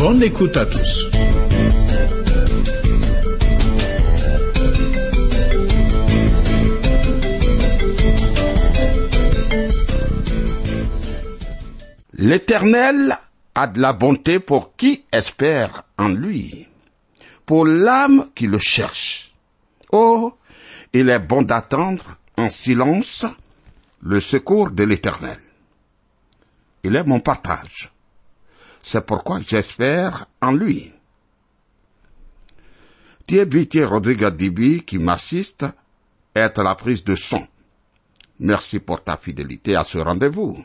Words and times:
Bonne 0.00 0.22
écoute 0.22 0.56
à 0.56 0.64
tous. 0.64 1.10
L'Éternel 12.14 13.18
a 13.54 13.66
de 13.66 13.78
la 13.78 13.92
bonté 13.92 14.38
pour 14.38 14.74
qui 14.74 15.04
espère 15.12 15.82
en 15.98 16.08
lui, 16.08 16.66
pour 17.44 17.66
l'âme 17.66 18.30
qui 18.34 18.46
le 18.46 18.58
cherche. 18.58 19.34
Oh, 19.92 20.32
il 20.94 21.10
est 21.10 21.18
bon 21.18 21.42
d'attendre 21.42 22.16
en 22.38 22.48
silence 22.48 23.26
le 24.00 24.18
secours 24.18 24.70
de 24.70 24.84
l'Éternel. 24.84 25.38
Il 26.84 26.96
est 26.96 27.04
mon 27.04 27.20
partage. 27.20 27.92
C'est 28.82 29.04
pourquoi 29.04 29.40
j'espère 29.46 30.26
en 30.40 30.52
lui. 30.52 30.92
Thierry 33.26 33.84
Rodriguez 33.84 34.32
Dibi, 34.32 34.82
qui 34.82 34.98
m'assiste, 34.98 35.64
est 36.34 36.58
à 36.58 36.62
la 36.62 36.74
prise 36.74 37.04
de 37.04 37.14
son. 37.14 37.46
Merci 38.40 38.80
pour 38.80 39.04
ta 39.04 39.16
fidélité 39.16 39.76
à 39.76 39.84
ce 39.84 39.98
rendez-vous. 39.98 40.56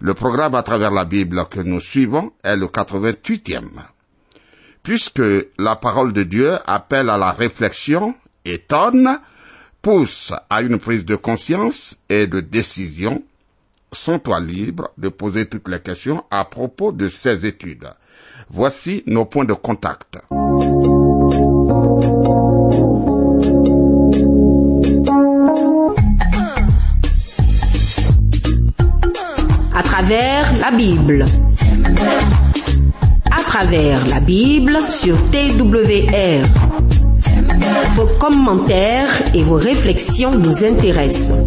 Le 0.00 0.14
programme 0.14 0.54
à 0.54 0.62
travers 0.62 0.90
la 0.90 1.04
Bible 1.04 1.46
que 1.48 1.60
nous 1.60 1.80
suivons 1.80 2.32
est 2.42 2.56
le 2.56 2.66
88e. 2.66 3.70
Puisque 4.82 5.22
la 5.58 5.76
parole 5.76 6.12
de 6.12 6.24
Dieu 6.24 6.58
appelle 6.66 7.08
à 7.08 7.16
la 7.16 7.32
réflexion, 7.32 8.14
étonne, 8.44 9.18
pousse 9.80 10.32
à 10.50 10.60
une 10.60 10.78
prise 10.78 11.04
de 11.04 11.16
conscience 11.16 11.96
et 12.08 12.26
de 12.26 12.40
décision, 12.40 13.22
sens-toi 13.94 14.40
libre 14.40 14.90
de 14.98 15.08
poser 15.08 15.46
toutes 15.46 15.68
les 15.68 15.80
questions 15.80 16.24
à 16.30 16.44
propos 16.44 16.92
de 16.92 17.08
ces 17.08 17.46
études. 17.46 17.88
Voici 18.50 19.02
nos 19.06 19.24
points 19.24 19.44
de 19.44 19.54
contact. 19.54 20.18
à 29.74 29.82
travers 29.82 30.52
la 30.60 30.70
Bible. 30.70 31.24
À 33.30 33.42
travers 33.42 34.06
la 34.06 34.20
Bible 34.20 34.78
sur 34.88 35.16
TWR. 35.30 36.44
Vos 37.96 38.06
commentaires 38.18 39.08
et 39.34 39.42
vos 39.42 39.56
réflexions 39.56 40.32
nous 40.38 40.64
intéressent. 40.64 41.46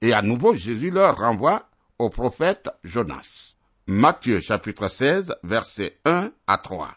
et 0.00 0.12
à 0.12 0.20
nouveau 0.20 0.54
Jésus 0.54 0.90
leur 0.90 1.16
renvoie 1.16 1.70
au 2.02 2.10
prophète 2.10 2.68
Jonas. 2.82 3.54
Matthieu 3.86 4.40
chapitre 4.40 4.88
16 4.88 5.36
versets 5.44 6.00
1 6.04 6.32
à 6.48 6.58
3. 6.58 6.96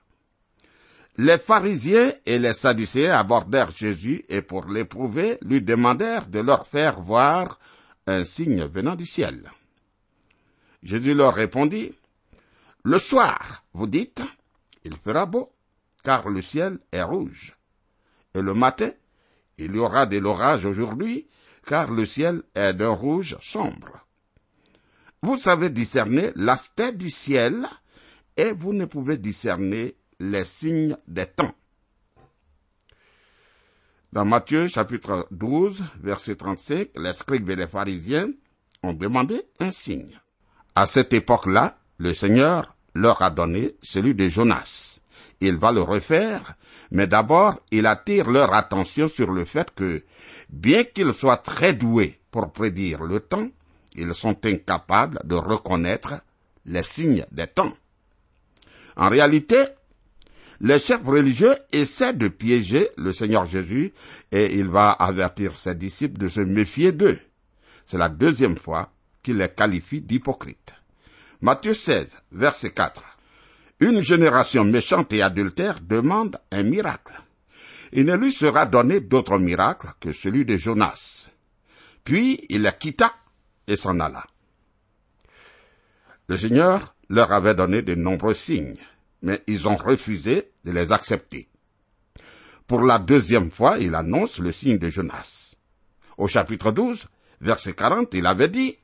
Les 1.17 1.37
pharisiens 1.37 2.11
et 2.25 2.39
les 2.39 2.55
sadducéens 2.55 3.13
abordèrent 3.13 3.69
Jésus 3.69 4.25
et 4.29 4.41
pour 4.41 4.65
l'éprouver 4.65 5.37
lui 5.43 5.61
demandèrent 5.61 6.25
de 6.25 6.39
leur 6.39 6.65
faire 6.65 7.01
voir 7.01 7.59
un 8.07 8.23
signe 8.25 8.63
venant 8.65 8.95
du 8.95 9.05
ciel. 9.05 9.51
Jésus 10.81 11.13
leur 11.13 11.35
répondit, 11.35 11.91
Le 12.83 12.97
soir, 12.97 13.63
vous 13.73 13.87
dites, 13.87 14.23
il 14.83 14.97
fera 14.97 15.27
beau, 15.27 15.53
car 16.03 16.29
le 16.29 16.41
ciel 16.41 16.79
est 16.91 17.03
rouge. 17.03 17.55
Et 18.33 18.41
le 18.41 18.55
matin, 18.55 18.91
il 19.59 19.75
y 19.75 19.77
aura 19.77 20.07
de 20.07 20.17
l'orage 20.17 20.65
aujourd'hui, 20.65 21.27
car 21.67 21.91
le 21.91 22.07
ciel 22.07 22.41
est 22.55 22.73
d'un 22.73 22.89
rouge 22.89 23.37
sombre. 23.41 24.04
Vous 25.25 25.37
savez 25.37 25.71
discerner 25.71 26.29
l'aspect 26.35 26.91
du 26.91 27.09
ciel, 27.09 27.65
et 28.37 28.51
vous 28.51 28.73
ne 28.73 28.85
pouvez 28.85 29.17
discerner 29.17 29.95
les 30.19 30.43
signes 30.43 30.95
des 31.07 31.25
temps. 31.25 31.55
Dans 34.13 34.23
Matthieu 34.23 34.67
chapitre 34.67 35.27
12, 35.31 35.83
verset 36.03 36.35
35, 36.35 36.89
les 36.97 37.13
scribes 37.13 37.49
et 37.49 37.55
les 37.55 37.65
pharisiens 37.65 38.29
ont 38.83 38.93
demandé 38.93 39.41
un 39.59 39.71
signe. 39.71 40.15
À 40.75 40.85
cette 40.85 41.11
époque-là, 41.11 41.75
le 41.97 42.13
Seigneur 42.13 42.75
leur 42.93 43.23
a 43.23 43.31
donné 43.31 43.77
celui 43.81 44.13
de 44.13 44.27
Jonas. 44.27 44.99
Il 45.41 45.57
va 45.57 45.71
le 45.71 45.81
refaire, 45.81 46.53
mais 46.91 47.07
d'abord 47.07 47.59
il 47.71 47.87
attire 47.87 48.29
leur 48.29 48.53
attention 48.53 49.07
sur 49.07 49.31
le 49.31 49.43
fait 49.45 49.73
que, 49.73 50.03
bien 50.49 50.83
qu'ils 50.83 51.13
soient 51.13 51.37
très 51.37 51.73
doués 51.73 52.19
pour 52.29 52.53
prédire 52.53 53.01
le 53.01 53.21
temps, 53.21 53.49
ils 53.97 54.13
sont 54.13 54.45
incapables 54.45 55.19
de 55.23 55.35
reconnaître 55.35 56.15
les 56.65 56.83
signes 56.83 57.25
des 57.31 57.47
temps. 57.47 57.73
En 58.95 59.09
réalité, 59.09 59.57
les 60.61 60.79
chefs 60.79 61.05
religieux 61.05 61.55
essaient 61.71 62.13
de 62.13 62.27
piéger 62.27 62.89
le 62.97 63.11
Seigneur 63.11 63.45
Jésus 63.45 63.93
et 64.31 64.53
il 64.53 64.69
va 64.69 64.91
avertir 64.91 65.55
ses 65.55 65.75
disciples 65.75 66.17
de 66.17 66.29
se 66.29 66.39
méfier 66.39 66.91
d'eux. 66.91 67.19
C'est 67.85 67.97
la 67.97 68.09
deuxième 68.09 68.57
fois 68.57 68.89
qu'il 69.21 69.37
les 69.37 69.49
qualifie 69.49 70.01
d'hypocrites. 70.01 70.73
Matthieu 71.41 71.73
16, 71.73 72.21
verset 72.31 72.71
4. 72.71 73.03
Une 73.81 74.01
génération 74.01 74.63
méchante 74.63 75.11
et 75.11 75.21
adultère 75.21 75.81
demande 75.81 76.39
un 76.51 76.63
miracle. 76.63 77.21
Il 77.91 78.05
ne 78.05 78.15
lui 78.15 78.31
sera 78.31 78.65
donné 78.65 79.01
d'autre 79.01 79.37
miracle 79.37 79.87
que 79.99 80.13
celui 80.13 80.45
de 80.45 80.55
Jonas. 80.57 81.29
Puis 82.03 82.45
il 82.49 82.63
les 82.63 82.71
quitta 82.79 83.13
et 83.67 83.75
s'en 83.75 83.99
alla. 83.99 84.23
Le 86.27 86.37
Seigneur 86.37 86.95
leur 87.09 87.31
avait 87.31 87.55
donné 87.55 87.81
de 87.81 87.95
nombreux 87.95 88.33
signes, 88.33 88.77
mais 89.21 89.43
ils 89.47 89.67
ont 89.67 89.75
refusé 89.75 90.51
de 90.63 90.71
les 90.71 90.91
accepter. 90.91 91.47
Pour 92.67 92.81
la 92.81 92.97
deuxième 92.97 93.51
fois, 93.51 93.77
il 93.77 93.93
annonce 93.93 94.39
le 94.39 94.51
signe 94.51 94.79
de 94.79 94.89
Jonas. 94.89 95.55
Au 96.17 96.27
chapitre 96.27 96.71
12, 96.71 97.05
verset 97.41 97.73
40, 97.73 98.13
il 98.13 98.25
avait 98.25 98.49
dit, 98.49 98.75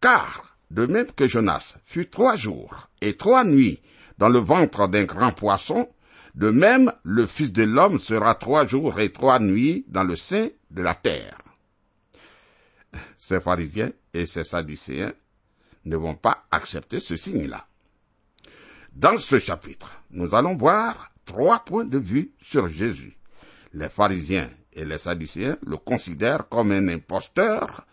Car, 0.00 0.56
de 0.70 0.86
même 0.86 1.12
que 1.12 1.28
Jonas 1.28 1.76
fut 1.84 2.08
trois 2.08 2.36
jours 2.36 2.88
et 3.00 3.16
trois 3.16 3.44
nuits 3.44 3.80
dans 4.18 4.28
le 4.28 4.38
ventre 4.38 4.88
d'un 4.88 5.04
grand 5.04 5.32
poisson, 5.32 5.88
de 6.34 6.50
même 6.50 6.92
le 7.02 7.26
Fils 7.26 7.52
de 7.52 7.62
l'homme 7.62 7.98
sera 7.98 8.34
trois 8.34 8.66
jours 8.66 8.98
et 9.00 9.12
trois 9.12 9.38
nuits 9.38 9.84
dans 9.88 10.04
le 10.04 10.16
sein 10.16 10.48
de 10.70 10.82
la 10.82 10.94
terre. 10.94 11.38
Ces 13.26 13.40
pharisiens 13.40 13.90
et 14.12 14.26
ces 14.26 14.44
sadducéens 14.44 15.14
ne 15.86 15.96
vont 15.96 16.14
pas 16.14 16.44
accepter 16.50 17.00
ce 17.00 17.16
signe-là. 17.16 17.66
Dans 18.92 19.16
ce 19.16 19.38
chapitre, 19.38 19.90
nous 20.10 20.34
allons 20.34 20.58
voir 20.58 21.10
trois 21.24 21.64
points 21.64 21.86
de 21.86 21.96
vue 21.96 22.32
sur 22.42 22.68
Jésus. 22.68 23.16
Les 23.72 23.88
pharisiens 23.88 24.50
et 24.74 24.84
les 24.84 24.98
sadducéens 24.98 25.56
le 25.66 25.78
considèrent 25.78 26.50
comme 26.50 26.70
un 26.72 26.86
imposteur 26.88 27.86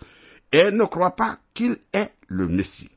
et 0.52 0.70
ne 0.70 0.84
croient 0.84 1.16
pas 1.16 1.38
qu'il 1.54 1.78
est 1.94 2.14
le 2.28 2.50
Messie. 2.50 2.92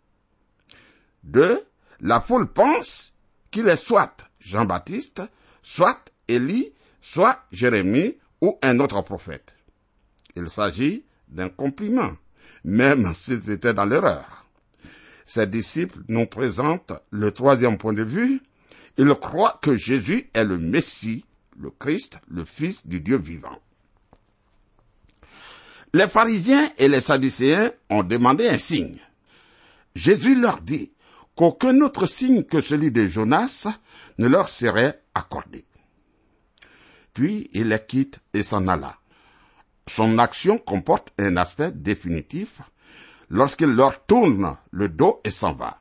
Deux, 1.23 1.65
la 2.01 2.21
foule 2.21 2.53
pense 2.53 3.13
qu'il 3.53 3.69
est 3.69 3.77
soit 3.77 4.17
Jean-Baptiste, 4.41 5.23
soit 5.63 6.05
Élie, 6.27 6.73
soit 7.01 7.45
Jérémie 7.53 8.19
ou 8.41 8.59
un 8.61 8.81
autre 8.81 9.01
prophète. 9.03 9.57
Il 10.35 10.51
s'agit 10.51 11.05
d'un 11.29 11.49
compliment, 11.49 12.11
même 12.65 13.15
s'ils 13.15 13.51
étaient 13.51 13.75
dans 13.75 13.85
l'erreur. 13.85 14.47
Ses 15.27 15.47
disciples 15.47 16.01
nous 16.09 16.27
présentent 16.27 16.93
le 17.11 17.31
troisième 17.31 17.79
point 17.79 17.93
de 17.93 18.03
vue. 18.03 18.41
Ils 18.99 19.15
croient 19.15 19.59
que 19.63 19.75
Jésus 19.75 20.31
est 20.35 20.45
le 20.45 20.59
Messie, 20.59 21.25
le 21.59 21.71
Christ, 21.71 22.19
le 22.29 22.45
Fils 22.45 22.87
du 22.87 23.01
Dieu 23.01 23.17
vivant. 23.17 23.59
Les 25.93 26.09
pharisiens 26.09 26.71
et 26.77 26.89
les 26.89 27.01
sadducéens 27.01 27.73
ont 27.89 28.03
demandé 28.03 28.49
un 28.49 28.59
signe. 28.59 28.99
Jésus 29.95 30.35
leur 30.35 30.61
dit 30.61 30.91
qu'aucun 31.37 31.81
autre 31.83 32.07
signe 32.07 32.43
que 32.43 32.61
celui 32.61 32.91
de 32.91 33.07
Jonas 33.07 33.69
ne 34.19 34.27
leur 34.27 34.49
serait 34.49 35.01
accordé. 35.15 35.65
Puis 37.13 37.49
il 37.53 37.69
les 37.69 37.85
quitte 37.87 38.19
et 38.33 38.43
s'en 38.43 38.67
alla. 38.67 38.99
Son 39.87 40.19
action 40.19 40.59
comporte 40.59 41.13
un 41.19 41.37
aspect 41.37 41.73
définitif 41.73 42.61
lorsqu'il 43.29 43.69
leur 43.69 44.05
tourne 44.07 44.57
le 44.71 44.89
dos 44.89 45.21
et 45.25 45.31
s'en 45.31 45.53
va. 45.53 45.79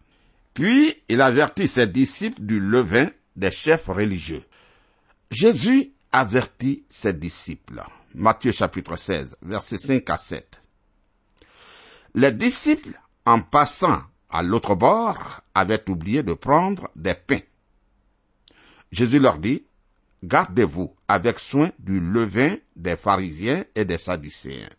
Puis 0.53 0.95
il 1.09 1.21
avertit 1.21 1.67
ses 1.67 1.87
disciples 1.87 2.41
du 2.41 2.59
levain 2.59 3.09
des 3.35 3.51
chefs 3.51 3.87
religieux. 3.87 4.43
Jésus 5.31 5.91
avertit 6.11 6.83
ses 6.89 7.13
disciples. 7.13 7.83
Matthieu 8.13 8.51
chapitre 8.51 8.95
16, 8.95 9.37
versets 9.41 9.77
5 9.77 10.07
à 10.09 10.17
7. 10.17 10.61
Les 12.13 12.31
disciples, 12.31 12.99
en 13.25 13.41
passant 13.41 14.03
à 14.29 14.43
l'autre 14.43 14.75
bord, 14.75 15.41
avaient 15.55 15.89
oublié 15.89 16.21
de 16.21 16.33
prendre 16.33 16.89
des 16.95 17.15
pains. 17.15 17.41
Jésus 18.91 19.17
leur 19.17 19.39
dit, 19.39 19.63
Gardez-vous 20.23 20.95
avec 21.09 21.37
soin 21.37 21.69
du 21.79 21.99
levain 21.99 22.55
des 22.77 22.95
pharisiens 22.95 23.65
et 23.75 23.83
des 23.83 23.97
sadducéens. 23.97 24.69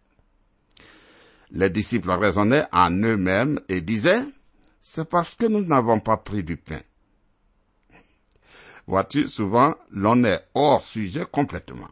Les 1.50 1.69
disciples 1.69 2.12
raisonnaient 2.12 2.64
en 2.73 2.91
eux-mêmes 2.91 3.61
et 3.69 3.82
disaient, 3.82 4.25
C'est 4.81 5.06
parce 5.06 5.35
que 5.35 5.44
nous 5.44 5.62
n'avons 5.62 6.00
pas 6.00 6.17
pris 6.17 6.43
du 6.43 6.56
pain. 6.56 6.81
Vois-tu, 8.87 9.29
souvent, 9.29 9.75
l'on 9.91 10.25
est 10.25 10.46
hors 10.55 10.82
sujet 10.82 11.26
complètement. 11.31 11.88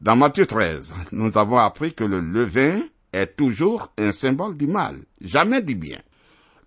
Dans 0.00 0.16
Matthieu 0.16 0.46
13, 0.46 0.94
nous 1.12 1.36
avons 1.36 1.58
appris 1.58 1.92
que 1.92 2.04
le 2.04 2.20
levain 2.20 2.80
est 3.12 3.36
toujours 3.36 3.92
un 3.98 4.12
symbole 4.12 4.56
du 4.56 4.66
mal, 4.66 4.96
jamais 5.20 5.60
du 5.60 5.74
bien. 5.74 5.98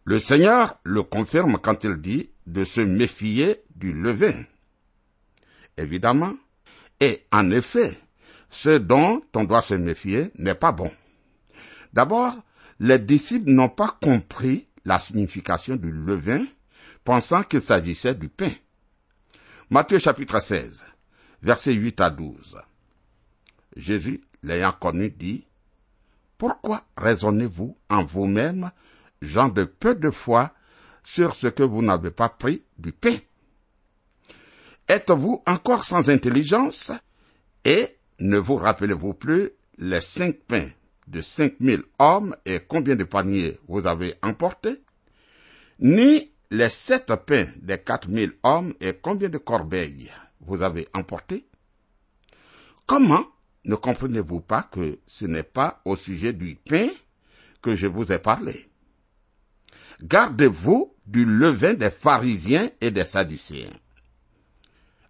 Le 0.04 0.20
Seigneur 0.20 0.80
le 0.84 1.02
confirme 1.02 1.58
quand 1.58 1.84
il 1.84 1.98
dit 1.98 2.30
de 2.46 2.64
se 2.64 2.82
méfier 2.82 3.64
du 3.76 3.92
levain. 3.92 4.44
Évidemment. 5.78 6.34
Et 7.00 7.26
en 7.32 7.52
effet, 7.52 7.92
ce 8.50 8.78
dont 8.78 9.22
on 9.34 9.44
doit 9.44 9.62
se 9.62 9.76
méfier 9.76 10.32
n'est 10.38 10.56
pas 10.56 10.72
bon. 10.72 10.92
D'abord, 11.94 12.36
les 12.80 13.00
disciples 13.00 13.52
n'ont 13.52 13.70
pas 13.70 13.98
compris 14.02 14.68
la 14.86 15.00
signification 15.00 15.76
du 15.76 15.92
levain, 15.92 16.46
pensant 17.04 17.44
qu'il 17.44 17.62
s'agissait 17.62 18.16
du 18.16 18.30
pain. 18.30 18.52
Matthieu 19.70 20.00
chapitre 20.00 20.40
16, 20.40 20.86
versets 21.42 21.74
8 21.74 22.02
à 22.02 22.10
12. 22.10 22.58
Jésus, 23.76 24.22
l'ayant 24.44 24.72
connu, 24.72 25.10
dit, 25.10 25.46
Pourquoi 26.38 26.84
raisonnez-vous 26.96 27.78
en 27.90 28.06
vous-même, 28.06 28.72
gens 29.22 29.50
de 29.50 29.66
peu 29.66 29.96
de 29.96 30.10
foi, 30.10 30.54
sur 31.04 31.36
ce 31.36 31.48
que 31.48 31.64
vous 31.64 31.82
n'avez 31.82 32.12
pas 32.12 32.30
pris 32.30 32.64
du 32.78 32.92
pain? 32.92 33.18
Êtes-vous 34.88 35.44
encore 35.46 35.84
sans 35.84 36.10
intelligence? 36.10 36.92
Et 37.66 37.98
ne 38.20 38.38
vous 38.38 38.56
rappelez-vous 38.56 39.14
plus 39.14 39.52
les 39.78 40.02
cinq 40.02 40.38
pains 40.48 40.70
de 41.08 41.22
cinq 41.22 41.60
mille 41.60 41.84
hommes 42.00 42.36
et 42.46 42.60
combien 42.60 42.96
de 42.96 43.04
paniers 43.04 43.58
vous 43.68 43.86
avez 43.86 44.16
emportés? 44.22 44.82
Ni 45.80 46.32
les 46.52 46.70
sept 46.70 47.14
pains 47.26 47.48
des 47.62 47.80
quatre 47.80 48.08
mille 48.08 48.34
hommes 48.44 48.74
et 48.80 48.94
combien 48.94 49.30
de 49.30 49.38
corbeilles 49.38 50.10
vous 50.42 50.62
avez 50.62 50.88
emportés? 50.94 51.46
Comment 52.86 53.26
ne 53.66 53.76
comprenez-vous 53.76 54.40
pas 54.40 54.64
que 54.72 55.00
ce 55.06 55.26
n'est 55.26 55.44
pas 55.44 55.82
au 55.84 55.98
sujet 55.98 56.32
du 56.32 56.56
pain 56.56 56.88
que 57.62 57.76
je 57.76 57.88
vous 57.88 58.14
ai 58.14 58.20
parlé? 58.20 58.70
Gardez-vous 60.02 60.94
du 61.06 61.26
levain 61.26 61.74
des 61.74 61.90
pharisiens 61.90 62.70
et 62.80 62.92
des 62.92 63.06
sadducéens. 63.06 63.74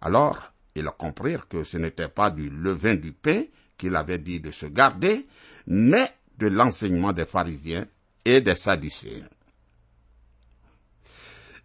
Alors, 0.00 0.52
ils 0.74 0.88
comprirent 0.96 1.48
que 1.48 1.64
ce 1.64 1.76
n'était 1.76 2.08
pas 2.08 2.30
du 2.30 2.50
levain 2.50 2.94
du 2.94 3.12
pain 3.12 3.44
qu'il 3.76 3.96
avait 3.96 4.18
dit 4.18 4.40
de 4.40 4.50
se 4.50 4.66
garder, 4.66 5.26
mais 5.66 6.08
de 6.38 6.48
l'enseignement 6.48 7.12
des 7.12 7.26
pharisiens 7.26 7.86
et 8.24 8.40
des 8.40 8.54
sadducéens. 8.54 9.28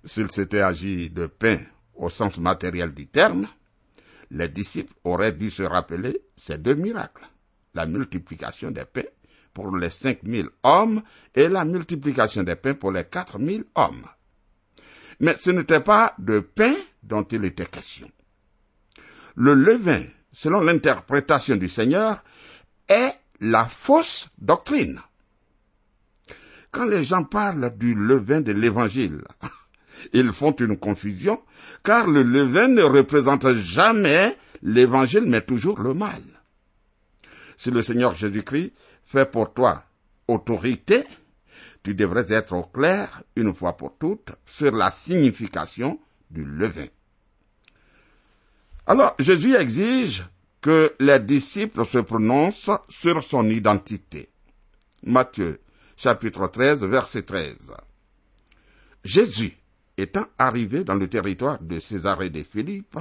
S'il 0.03 0.29
s'était 0.31 0.61
agi 0.61 1.09
de 1.09 1.27
pain 1.27 1.57
au 1.95 2.09
sens 2.09 2.37
matériel 2.37 2.93
du 2.93 3.07
terme, 3.07 3.47
les 4.31 4.49
disciples 4.49 4.93
auraient 5.03 5.31
dû 5.33 5.49
se 5.49 5.63
rappeler 5.63 6.21
ces 6.35 6.57
deux 6.57 6.73
miracles, 6.75 7.27
la 7.73 7.85
multiplication 7.85 8.71
des 8.71 8.85
pains 8.85 9.03
pour 9.53 9.75
les 9.77 9.89
cinq 9.91 10.23
mille 10.23 10.49
hommes 10.63 11.03
et 11.35 11.47
la 11.47 11.63
multiplication 11.63 12.43
des 12.43 12.55
pains 12.55 12.73
pour 12.73 12.91
les 12.91 13.05
quatre 13.05 13.37
mille 13.37 13.65
hommes. 13.75 14.05
Mais 15.19 15.35
ce 15.37 15.51
n'était 15.51 15.79
pas 15.81 16.15
de 16.17 16.39
pain 16.39 16.73
dont 17.03 17.23
il 17.23 17.45
était 17.45 17.67
question. 17.67 18.09
Le 19.35 19.53
levain, 19.53 20.03
selon 20.31 20.61
l'interprétation 20.61 21.55
du 21.55 21.67
Seigneur, 21.67 22.23
est 22.87 23.13
la 23.39 23.65
fausse 23.65 24.29
doctrine. 24.37 24.99
Quand 26.71 26.85
les 26.85 27.03
gens 27.03 27.23
parlent 27.23 27.75
du 27.77 27.93
levain 27.93 28.41
de 28.41 28.51
l'évangile, 28.51 29.21
ils 30.13 30.31
font 30.31 30.51
une 30.51 30.77
confusion, 30.77 31.41
car 31.83 32.07
le 32.07 32.23
levain 32.23 32.67
ne 32.67 32.83
représente 32.83 33.51
jamais 33.53 34.37
l'évangile, 34.61 35.25
mais 35.27 35.41
toujours 35.41 35.79
le 35.79 35.93
mal. 35.93 36.21
Si 37.57 37.69
le 37.71 37.81
Seigneur 37.81 38.13
Jésus-Christ 38.13 38.73
fait 39.05 39.29
pour 39.29 39.53
toi 39.53 39.83
autorité, 40.27 41.03
tu 41.83 41.93
devrais 41.93 42.31
être 42.33 42.53
au 42.53 42.63
clair, 42.63 43.23
une 43.35 43.53
fois 43.53 43.75
pour 43.77 43.97
toutes, 43.97 44.31
sur 44.45 44.71
la 44.71 44.89
signification 44.89 45.99
du 46.31 46.43
levain. 46.43 46.87
Alors, 48.85 49.15
Jésus 49.17 49.55
exige 49.55 50.25
que 50.59 50.93
les 50.99 51.19
disciples 51.19 51.85
se 51.85 51.99
prononcent 51.99 52.71
sur 52.89 53.23
son 53.23 53.49
identité. 53.49 54.29
Matthieu, 55.03 55.61
chapitre 55.95 56.47
13, 56.47 56.83
verset 56.85 57.23
13. 57.23 57.71
Jésus 59.03 59.57
étant 59.97 60.25
arrivé 60.37 60.83
dans 60.83 60.95
le 60.95 61.07
territoire 61.07 61.59
de 61.61 61.79
Césarée 61.79 62.29
de 62.29 62.43
Philippe, 62.43 62.97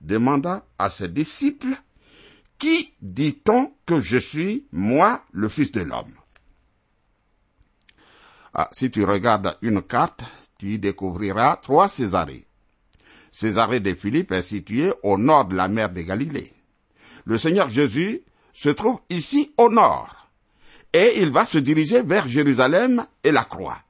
demanda 0.00 0.64
à 0.78 0.90
ses 0.90 1.08
disciples, 1.08 1.74
Qui 2.58 2.92
dit-on 3.00 3.72
que 3.86 3.98
je 4.00 4.18
suis, 4.18 4.66
moi, 4.72 5.24
le 5.32 5.48
Fils 5.48 5.72
de 5.72 5.82
l'homme? 5.82 6.14
Ah, 8.52 8.68
Si 8.72 8.90
tu 8.90 9.04
regardes 9.04 9.56
une 9.62 9.82
carte, 9.82 10.22
tu 10.58 10.74
y 10.74 10.78
découvriras 10.78 11.56
trois 11.56 11.88
Césarées. 11.88 12.46
Césarée 13.34 13.80
de 13.80 13.92
Philippe 13.94 14.30
est 14.30 14.42
située 14.42 14.92
au 15.02 15.18
nord 15.18 15.46
de 15.46 15.56
la 15.56 15.66
mer 15.66 15.90
de 15.90 16.02
Galilée. 16.02 16.52
Le 17.24 17.36
Seigneur 17.36 17.68
Jésus 17.68 18.22
se 18.52 18.68
trouve 18.68 19.00
ici 19.10 19.52
au 19.58 19.68
nord, 19.68 20.28
et 20.92 21.20
il 21.20 21.32
va 21.32 21.44
se 21.44 21.58
diriger 21.58 22.02
vers 22.02 22.28
Jérusalem 22.28 23.04
et 23.24 23.32
la 23.32 23.42
croix. 23.42 23.80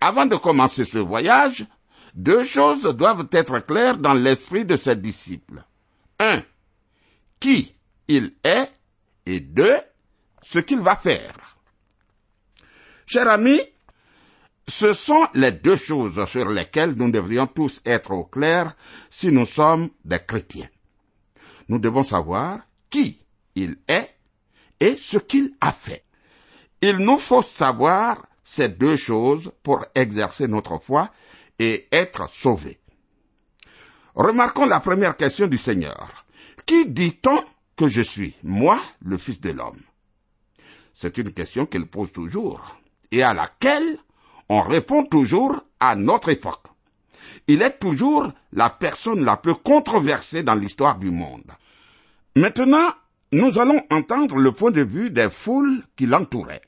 Avant 0.00 0.24
de 0.24 0.36
commencer 0.36 0.84
ce 0.84 0.98
voyage, 0.98 1.66
deux 2.14 2.44
choses 2.44 2.84
doivent 2.84 3.26
être 3.32 3.58
claires 3.58 3.98
dans 3.98 4.14
l'esprit 4.14 4.64
de 4.64 4.76
ses 4.76 4.94
disciples. 4.94 5.64
Un, 6.20 6.44
qui 7.40 7.74
il 8.06 8.34
est, 8.44 8.70
et 9.26 9.40
deux, 9.40 9.78
ce 10.42 10.60
qu'il 10.60 10.78
va 10.78 10.94
faire. 10.94 11.58
Cher 13.04 13.28
ami, 13.28 13.58
ce 14.68 14.92
sont 14.92 15.26
les 15.34 15.52
deux 15.52 15.76
choses 15.76 16.24
sur 16.26 16.48
lesquelles 16.48 16.92
nous 16.92 17.10
devrions 17.10 17.46
tous 17.46 17.80
être 17.86 18.12
au 18.12 18.24
clair 18.24 18.76
si 19.10 19.32
nous 19.32 19.46
sommes 19.46 19.88
des 20.04 20.20
chrétiens. 20.20 20.68
Nous 21.68 21.78
devons 21.78 22.02
savoir 22.02 22.60
qui 22.90 23.18
il 23.54 23.78
est 23.88 24.14
et 24.78 24.96
ce 24.96 25.18
qu'il 25.18 25.54
a 25.60 25.72
fait. 25.72 26.04
Il 26.80 26.98
nous 26.98 27.18
faut 27.18 27.42
savoir 27.42 28.24
ces 28.44 28.68
deux 28.68 28.96
choses 28.96 29.50
pour 29.62 29.84
exercer 29.94 30.46
notre 30.46 30.78
foi 30.78 31.10
et 31.58 31.88
être 31.90 32.28
sauvés. 32.30 32.78
Remarquons 34.14 34.66
la 34.66 34.80
première 34.80 35.16
question 35.16 35.48
du 35.48 35.58
Seigneur. 35.58 36.26
Qui 36.66 36.86
dit-on 36.86 37.42
que 37.76 37.88
je 37.88 38.02
suis, 38.02 38.34
moi, 38.42 38.80
le 39.00 39.16
Fils 39.16 39.40
de 39.40 39.50
l'homme? 39.50 39.80
C'est 40.92 41.18
une 41.18 41.32
question 41.32 41.66
qu'il 41.66 41.86
pose 41.86 42.12
toujours 42.12 42.78
et 43.10 43.22
à 43.22 43.32
laquelle 43.32 43.98
on 44.48 44.62
répond 44.62 45.04
toujours 45.04 45.64
à 45.80 45.94
notre 45.96 46.30
époque. 46.30 46.66
Il 47.46 47.62
est 47.62 47.78
toujours 47.78 48.32
la 48.52 48.70
personne 48.70 49.24
la 49.24 49.36
plus 49.36 49.54
controversée 49.54 50.42
dans 50.42 50.54
l'histoire 50.54 50.98
du 50.98 51.10
monde. 51.10 51.50
Maintenant, 52.36 52.90
nous 53.32 53.58
allons 53.58 53.82
entendre 53.90 54.36
le 54.36 54.52
point 54.52 54.70
de 54.70 54.82
vue 54.82 55.10
des 55.10 55.30
foules 55.30 55.82
qui 55.96 56.06
l'entouraient. 56.06 56.62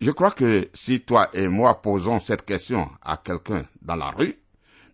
Je 0.00 0.10
crois 0.10 0.30
que 0.30 0.68
si 0.72 1.00
toi 1.00 1.28
et 1.34 1.48
moi 1.48 1.82
posons 1.82 2.20
cette 2.20 2.44
question 2.44 2.88
à 3.02 3.18
quelqu'un 3.18 3.66
dans 3.82 3.96
la 3.96 4.10
rue, 4.10 4.36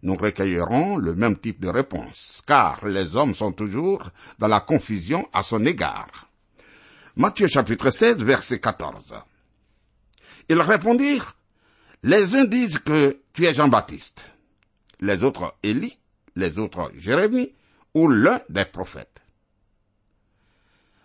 nous 0.03 0.17
recueillerons 0.17 0.97
le 0.97 1.15
même 1.15 1.39
type 1.39 1.61
de 1.61 1.69
réponse, 1.69 2.43
car 2.47 2.85
les 2.87 3.15
hommes 3.17 3.35
sont 3.35 3.53
toujours 3.53 4.11
dans 4.39 4.49
la 4.49 4.61
confusion 4.61 5.29
à 5.33 5.43
son 5.43 5.65
égard. 5.65 6.29
Matthieu 7.17 7.47
chapitre 7.47 7.91
16, 7.91 8.19
verset 8.19 8.61
14. 8.61 9.15
Ils 10.49 10.61
répondirent, 10.61 11.36
les 12.07 12.37
uns 12.37 12.45
disent 12.45 12.79
que 12.79 13.21
tu 13.33 13.47
es 13.47 13.53
Jean-Baptiste, 13.53 14.33
les 15.01 15.25
autres 15.25 15.57
Élie, 15.65 15.99
les 16.37 16.57
autres 16.61 16.93
Jérémie, 16.97 17.53
ou 17.95 18.07
l'un 18.07 18.41
des 18.49 18.65
prophètes. 18.65 19.21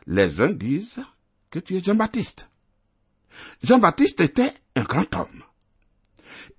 Les 0.06 0.40
uns 0.42 0.52
disent 0.52 1.04
que 1.50 1.58
tu 1.58 1.76
es 1.76 1.82
Jean-Baptiste. 1.84 2.50
Jean-Baptiste 3.64 4.20
était 4.22 4.54
un 4.76 4.84
grand 4.84 5.16
homme. 5.16 5.44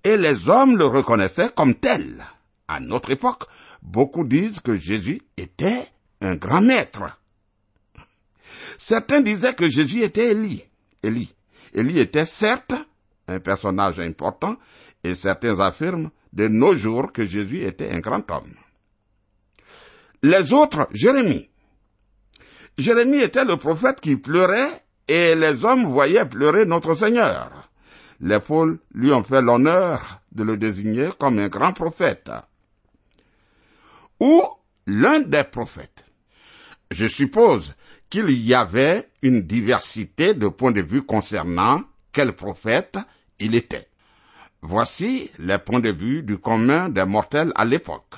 Et 0.03 0.17
les 0.17 0.49
hommes 0.49 0.77
le 0.77 0.87
reconnaissaient 0.87 1.53
comme 1.55 1.77
tel. 1.77 2.25
À 2.67 2.81
notre 2.81 3.11
époque, 3.11 3.45
beaucoup 3.81 4.25
disent 4.25 4.59
que 4.59 4.75
Jésus 4.75 5.23
était 5.37 5.89
un 6.21 6.35
grand 6.35 6.63
maître. 6.63 7.05
Certains 8.77 9.21
disaient 9.21 9.55
que 9.55 9.69
Jésus 9.69 10.03
était 10.03 10.33
Élie. 10.33 10.65
Élie. 11.05 11.33
Élie 11.75 12.01
était 12.01 12.27
certes 12.27 12.75
un 13.29 13.41
personnage 13.41 14.01
important, 14.01 14.57
et 15.05 15.15
certains 15.15 15.61
affirment 15.61 16.11
de 16.33 16.49
nos 16.49 16.75
jours 16.75 17.13
que 17.13 17.27
Jésus 17.27 17.65
était 17.65 17.91
un 17.91 18.01
grand 18.01 18.29
homme. 18.31 18.55
Les 20.23 20.53
autres, 20.53 20.89
Jérémie. 20.93 21.51
Jérémie 22.79 23.19
était 23.19 23.45
le 23.45 23.57
prophète 23.57 24.01
qui 24.01 24.17
pleurait 24.17 24.71
et 25.09 25.35
les 25.35 25.65
hommes 25.65 25.87
voyaient 25.87 26.29
pleurer 26.29 26.65
notre 26.65 26.95
Seigneur. 26.95 27.69
Les 28.21 28.41
foules 28.41 28.79
lui 28.95 29.13
ont 29.13 29.25
fait 29.25 29.43
l'honneur 29.43 30.21
de 30.31 30.45
le 30.45 30.57
désigner 30.57 31.09
comme 31.19 31.39
un 31.41 31.49
grand 31.49 31.73
prophète. 31.73 32.31
Ou 34.21 34.43
l'un 34.87 35.21
des 35.21 35.45
prophètes. 35.45 36.05
Je 36.91 37.07
suppose 37.07 37.75
qu'il 38.09 38.31
y 38.31 38.55
avait 38.55 39.09
une 39.23 39.43
diversité 39.43 40.35
de 40.35 40.49
points 40.49 40.73
de 40.73 40.83
vue 40.83 41.03
concernant 41.03 41.81
quel 42.13 42.35
prophète 42.35 42.99
il 43.39 43.55
était. 43.55 43.89
Voici 44.61 45.31
les 45.39 45.59
points 45.59 45.81
de 45.81 45.91
vue 45.91 46.23
du 46.23 46.39
commun 46.39 46.89
des 46.89 47.05
mortels 47.05 47.53
à 47.57 47.65
l'époque. 47.65 48.15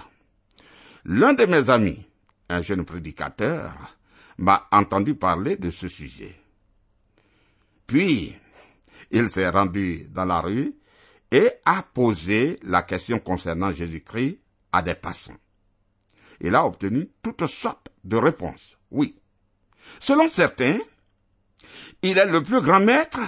L'un 1.04 1.32
de 1.32 1.46
mes 1.46 1.70
amis, 1.70 2.04
un 2.48 2.60
jeune 2.60 2.84
prédicateur, 2.84 3.96
m'a 4.38 4.68
entendu 4.72 5.14
parler 5.14 5.56
de 5.56 5.70
ce 5.70 5.88
sujet. 5.88 6.36
Puis, 7.86 8.34
il 9.10 9.28
s'est 9.28 9.48
rendu 9.48 10.06
dans 10.10 10.24
la 10.24 10.40
rue 10.40 10.74
et 11.30 11.50
a 11.64 11.82
posé 11.82 12.58
la 12.62 12.82
question 12.82 13.18
concernant 13.18 13.72
Jésus-Christ 13.72 14.38
à 14.72 14.82
des 14.82 14.94
passants. 14.94 15.36
Il 16.40 16.54
a 16.54 16.66
obtenu 16.66 17.08
toutes 17.22 17.46
sortes 17.46 17.88
de 18.02 18.16
réponses. 18.16 18.76
Oui. 18.90 19.16
Selon 20.00 20.28
certains, 20.28 20.78
il 22.02 22.18
est 22.18 22.26
le 22.26 22.42
plus 22.42 22.60
grand 22.60 22.80
maître 22.80 23.20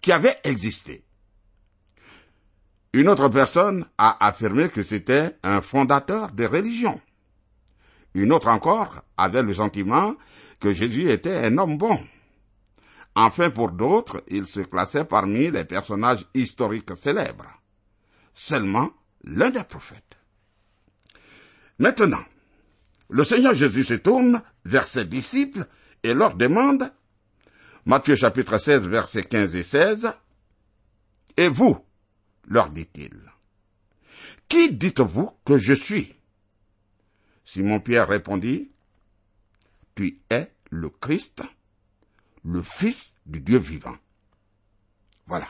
qui 0.00 0.12
avait 0.12 0.38
existé. 0.44 1.04
Une 2.92 3.08
autre 3.08 3.28
personne 3.28 3.86
a 3.98 4.26
affirmé 4.26 4.68
que 4.68 4.82
c'était 4.82 5.36
un 5.42 5.60
fondateur 5.60 6.32
des 6.32 6.46
religions. 6.46 7.00
Une 8.14 8.32
autre 8.32 8.48
encore 8.48 9.02
avait 9.16 9.42
le 9.42 9.54
sentiment 9.54 10.16
que 10.58 10.72
Jésus 10.72 11.10
était 11.10 11.36
un 11.36 11.56
homme 11.58 11.78
bon. 11.78 11.98
Enfin, 13.14 13.50
pour 13.50 13.70
d'autres, 13.70 14.22
il 14.28 14.46
se 14.46 14.60
classait 14.60 15.04
parmi 15.04 15.50
les 15.50 15.64
personnages 15.64 16.26
historiques 16.34 16.96
célèbres. 16.96 17.60
Seulement 18.34 18.90
l'un 19.24 19.50
des 19.50 19.64
prophètes. 19.64 20.18
Maintenant, 21.78 22.24
le 23.08 23.24
Seigneur 23.24 23.54
Jésus 23.54 23.84
se 23.84 23.94
tourne 23.94 24.42
vers 24.64 24.86
ses 24.86 25.04
disciples 25.04 25.66
et 26.02 26.14
leur 26.14 26.34
demande, 26.34 26.92
Matthieu 27.86 28.14
chapitre 28.14 28.58
16, 28.58 28.88
versets 28.88 29.24
15 29.24 29.56
et 29.56 29.62
16, 29.62 30.12
Et 31.36 31.48
vous, 31.48 31.78
leur 32.46 32.70
dit-il, 32.70 33.14
qui 34.48 34.72
dites-vous 34.72 35.30
que 35.44 35.56
je 35.56 35.72
suis? 35.72 36.14
Simon-Pierre 37.44 38.08
répondit, 38.08 38.70
Tu 39.94 40.20
es 40.30 40.52
le 40.70 40.90
Christ, 40.90 41.42
le 42.44 42.60
Fils 42.60 43.12
du 43.26 43.40
Dieu 43.40 43.58
vivant. 43.58 43.96
Voilà. 45.26 45.48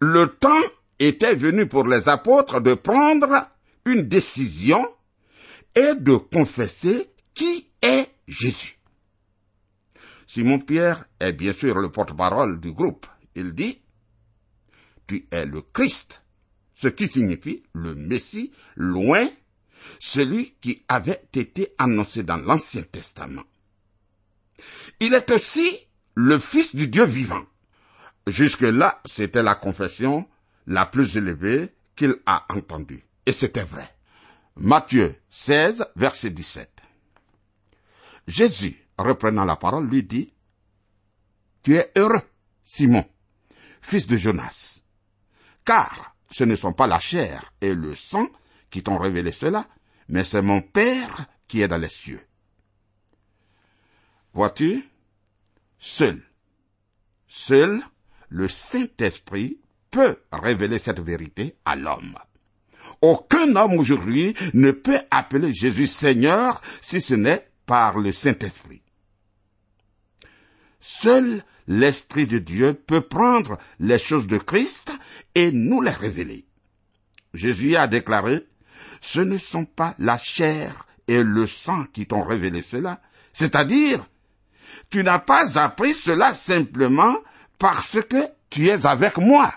Le 0.00 0.26
temps 0.26 0.62
était 0.98 1.34
venu 1.34 1.66
pour 1.66 1.84
les 1.84 2.08
apôtres 2.08 2.60
de 2.60 2.74
prendre 2.74 3.48
une 3.84 4.02
décision 4.02 4.88
et 5.74 5.94
de 5.94 6.16
confesser 6.16 7.10
qui 7.34 7.68
est 7.82 8.08
Jésus. 8.26 8.78
Simon-Pierre 10.32 11.04
est 11.20 11.34
bien 11.34 11.52
sûr 11.52 11.78
le 11.78 11.90
porte-parole 11.90 12.58
du 12.58 12.72
groupe. 12.72 13.06
Il 13.34 13.52
dit, 13.52 13.82
Tu 15.06 15.28
es 15.30 15.44
le 15.44 15.60
Christ, 15.60 16.24
ce 16.74 16.88
qui 16.88 17.06
signifie 17.06 17.62
le 17.74 17.94
Messie 17.94 18.50
loin, 18.74 19.28
celui 20.00 20.54
qui 20.62 20.86
avait 20.88 21.22
été 21.34 21.74
annoncé 21.76 22.22
dans 22.22 22.38
l'Ancien 22.38 22.80
Testament. 22.80 23.42
Il 25.00 25.12
est 25.12 25.30
aussi 25.30 25.68
le 26.14 26.38
Fils 26.38 26.74
du 26.74 26.88
Dieu 26.88 27.04
vivant. 27.04 27.44
Jusque-là, 28.26 29.02
c'était 29.04 29.42
la 29.42 29.54
confession 29.54 30.26
la 30.66 30.86
plus 30.86 31.18
élevée 31.18 31.74
qu'il 31.94 32.16
a 32.24 32.46
entendue. 32.48 33.04
Et 33.26 33.32
c'était 33.32 33.64
vrai. 33.64 33.86
Matthieu 34.56 35.14
16, 35.28 35.88
verset 35.94 36.30
17. 36.30 36.70
Jésus, 38.28 38.81
reprenant 38.98 39.44
la 39.44 39.56
parole, 39.56 39.88
lui 39.88 40.04
dit, 40.04 40.32
Tu 41.62 41.74
es 41.74 41.90
heureux, 41.96 42.22
Simon, 42.64 43.04
fils 43.80 44.06
de 44.06 44.16
Jonas, 44.16 44.80
car 45.64 46.16
ce 46.30 46.44
ne 46.44 46.54
sont 46.54 46.72
pas 46.72 46.86
la 46.86 47.00
chair 47.00 47.52
et 47.60 47.74
le 47.74 47.94
sang 47.94 48.26
qui 48.70 48.82
t'ont 48.82 48.98
révélé 48.98 49.32
cela, 49.32 49.66
mais 50.08 50.24
c'est 50.24 50.42
mon 50.42 50.60
Père 50.60 51.26
qui 51.46 51.60
est 51.60 51.68
dans 51.68 51.76
les 51.76 51.88
cieux. 51.88 52.26
Vois-tu, 54.32 54.88
seul, 55.78 56.22
seul 57.28 57.82
le 58.28 58.48
Saint-Esprit 58.48 59.58
peut 59.90 60.16
révéler 60.32 60.78
cette 60.78 61.00
vérité 61.00 61.56
à 61.66 61.76
l'homme. 61.76 62.16
Aucun 63.02 63.54
homme 63.56 63.74
aujourd'hui 63.74 64.34
ne 64.54 64.70
peut 64.70 65.00
appeler 65.10 65.52
Jésus 65.52 65.86
Seigneur 65.86 66.62
si 66.80 67.00
ce 67.00 67.14
n'est 67.14 67.51
par 67.66 67.98
le 67.98 68.12
Saint-Esprit. 68.12 68.82
Seul 70.80 71.44
l'Esprit 71.68 72.26
de 72.26 72.38
Dieu 72.38 72.74
peut 72.74 73.02
prendre 73.02 73.58
les 73.78 73.98
choses 73.98 74.26
de 74.26 74.38
Christ 74.38 74.92
et 75.34 75.52
nous 75.52 75.80
les 75.80 75.90
révéler. 75.90 76.44
Jésus 77.34 77.76
a 77.76 77.86
déclaré, 77.86 78.46
ce 79.00 79.20
ne 79.20 79.38
sont 79.38 79.64
pas 79.64 79.94
la 79.98 80.18
chair 80.18 80.86
et 81.08 81.22
le 81.22 81.46
sang 81.46 81.84
qui 81.92 82.06
t'ont 82.06 82.24
révélé 82.24 82.62
cela, 82.62 83.00
c'est-à-dire 83.32 84.04
tu 84.90 85.02
n'as 85.02 85.18
pas 85.18 85.58
appris 85.58 85.94
cela 85.94 86.34
simplement 86.34 87.16
parce 87.58 87.98
que 88.02 88.28
tu 88.50 88.66
es 88.66 88.86
avec 88.86 89.16
moi. 89.18 89.52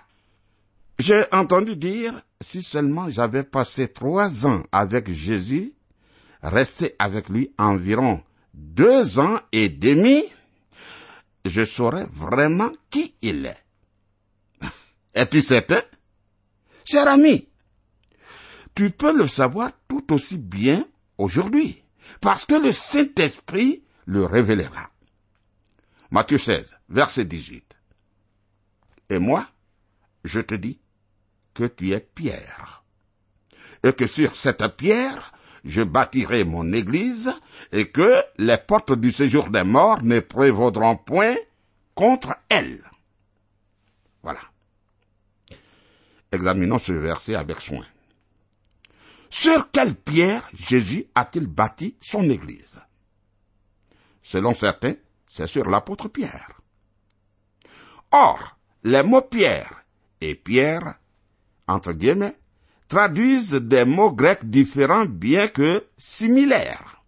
J'ai 0.98 1.24
entendu 1.34 1.76
dire, 1.76 2.22
si 2.40 2.64
seulement 2.64 3.10
j'avais 3.10 3.44
passé 3.44 3.90
trois 3.90 4.46
ans 4.46 4.64
avec 4.72 5.12
Jésus, 5.12 5.74
resté 6.46 6.96
avec 7.00 7.30
lui 7.30 7.54
environ 7.58 8.24
deux 8.54 9.20
ans 9.20 9.40
et 9.52 9.70
demi, 9.70 10.24
je 11.44 11.66
saurai 11.66 12.06
vraiment 12.12 12.72
qui 12.90 13.16
il 13.22 13.46
est. 13.46 13.64
Es-tu 15.14 15.42
certain? 15.42 15.82
Cher 16.84 17.08
ami, 17.08 17.48
tu 18.76 18.92
peux 18.92 19.16
le 19.16 19.28
savoir 19.28 19.72
tout 19.88 20.14
aussi 20.14 20.38
bien 20.38 20.86
aujourd'hui, 21.18 21.84
parce 22.22 22.46
que 22.46 22.56
le 22.56 22.72
Saint-Esprit 22.72 23.84
le 24.06 24.26
révélera. 24.26 24.90
Matthieu 26.12 26.38
16, 26.38 26.78
verset 26.90 27.26
18. 27.26 27.76
Et 29.10 29.20
moi, 29.20 29.48
je 30.24 30.40
te 30.40 30.56
dis 30.56 30.80
que 31.54 31.66
tu 31.66 31.92
es 31.92 32.00
Pierre, 32.00 32.84
et 33.84 33.94
que 33.94 34.08
sur 34.08 34.36
cette 34.36 34.68
pierre, 34.76 35.32
je 35.66 35.82
bâtirai 35.82 36.44
mon 36.44 36.72
église, 36.74 37.34
et 37.72 37.90
que 37.90 38.22
les 38.38 38.58
portes 38.58 38.94
du 38.94 39.12
séjour 39.12 39.50
des 39.50 39.64
morts 39.64 40.04
ne 40.04 40.20
prévaudront 40.20 40.96
point 40.96 41.36
contre 41.96 42.36
elle. 42.50 42.84
Voilà. 44.22 44.42
Examinons 46.32 46.80
ce 46.80 46.94
verset 46.94 47.36
avec 47.36 47.60
soin. 47.62 47.86
Sur 49.30 49.72
quelle 49.72 49.96
pierre 49.96 50.48
Jésus 50.54 51.08
a-t-il 51.16 51.48
bâti 51.48 51.96
son 52.00 52.30
église? 52.30 52.80
Selon 54.22 54.54
certains, 54.54 54.96
c'est 55.28 55.48
sur 55.48 55.70
l'apôtre 55.70 56.08
Pierre. 56.08 56.62
Or, 58.12 58.58
les 58.84 59.04
mots 59.04 59.22
Pierre 59.22 59.84
et 60.22 60.36
Pierre, 60.36 61.00
entre 61.68 61.92
guillemets, 61.92 62.38
traduisent 62.88 63.54
des 63.54 63.86
mots 63.86 64.12
grecs 64.12 64.46
différents 64.46 65.06
bien 65.06 65.48
que 65.48 65.86
similaires. 65.98 67.04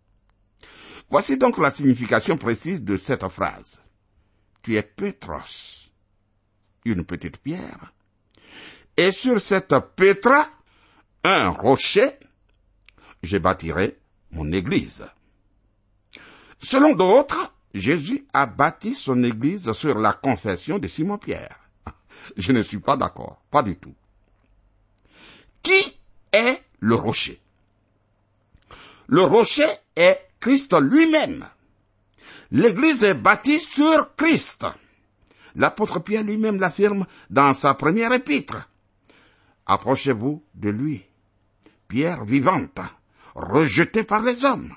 Voici 1.09 1.37
donc 1.37 1.57
la 1.57 1.71
signification 1.71 2.37
précise 2.37 2.83
de 2.83 2.97
cette 2.97 3.27
phrase. 3.29 3.81
Tu 4.61 4.75
es 4.75 4.81
Petros, 4.81 5.91
une 6.83 7.05
petite 7.05 7.37
pierre, 7.37 7.93
et 8.97 9.11
sur 9.11 9.39
cette 9.39 9.75
pétra, 9.95 10.49
un 11.23 11.49
rocher, 11.49 12.17
je 13.21 13.37
bâtirai 13.37 13.99
mon 14.31 14.51
église. 14.51 15.05
Selon 16.59 16.93
d'autres, 16.95 17.53
Jésus 17.73 18.25
a 18.33 18.47
bâti 18.47 18.95
son 18.95 19.23
église 19.23 19.71
sur 19.73 19.97
la 19.97 20.13
confession 20.13 20.79
de 20.79 20.87
Simon-Pierre. 20.87 21.59
Je 22.35 22.51
ne 22.51 22.63
suis 22.63 22.79
pas 22.79 22.97
d'accord, 22.97 23.43
pas 23.51 23.61
du 23.61 23.77
tout. 23.77 23.93
Qui 25.67 25.99
est 26.31 26.63
le 26.79 26.95
rocher? 26.95 27.41
Le 29.07 29.21
rocher 29.23 29.67
est 29.97 30.17
Christ 30.39 30.73
lui-même. 30.79 31.45
L'église 32.51 33.03
est 33.03 33.15
bâtie 33.15 33.59
sur 33.59 34.15
Christ. 34.15 34.65
L'apôtre 35.55 35.99
Pierre 35.99 36.23
lui-même 36.23 36.61
l'affirme 36.61 37.05
dans 37.29 37.53
sa 37.53 37.73
première 37.73 38.13
épître. 38.13 38.69
Approchez-vous 39.65 40.41
de 40.55 40.69
lui. 40.69 41.05
Pierre 41.89 42.23
vivante, 42.23 42.79
rejetée 43.35 44.05
par 44.05 44.21
les 44.21 44.45
hommes, 44.45 44.73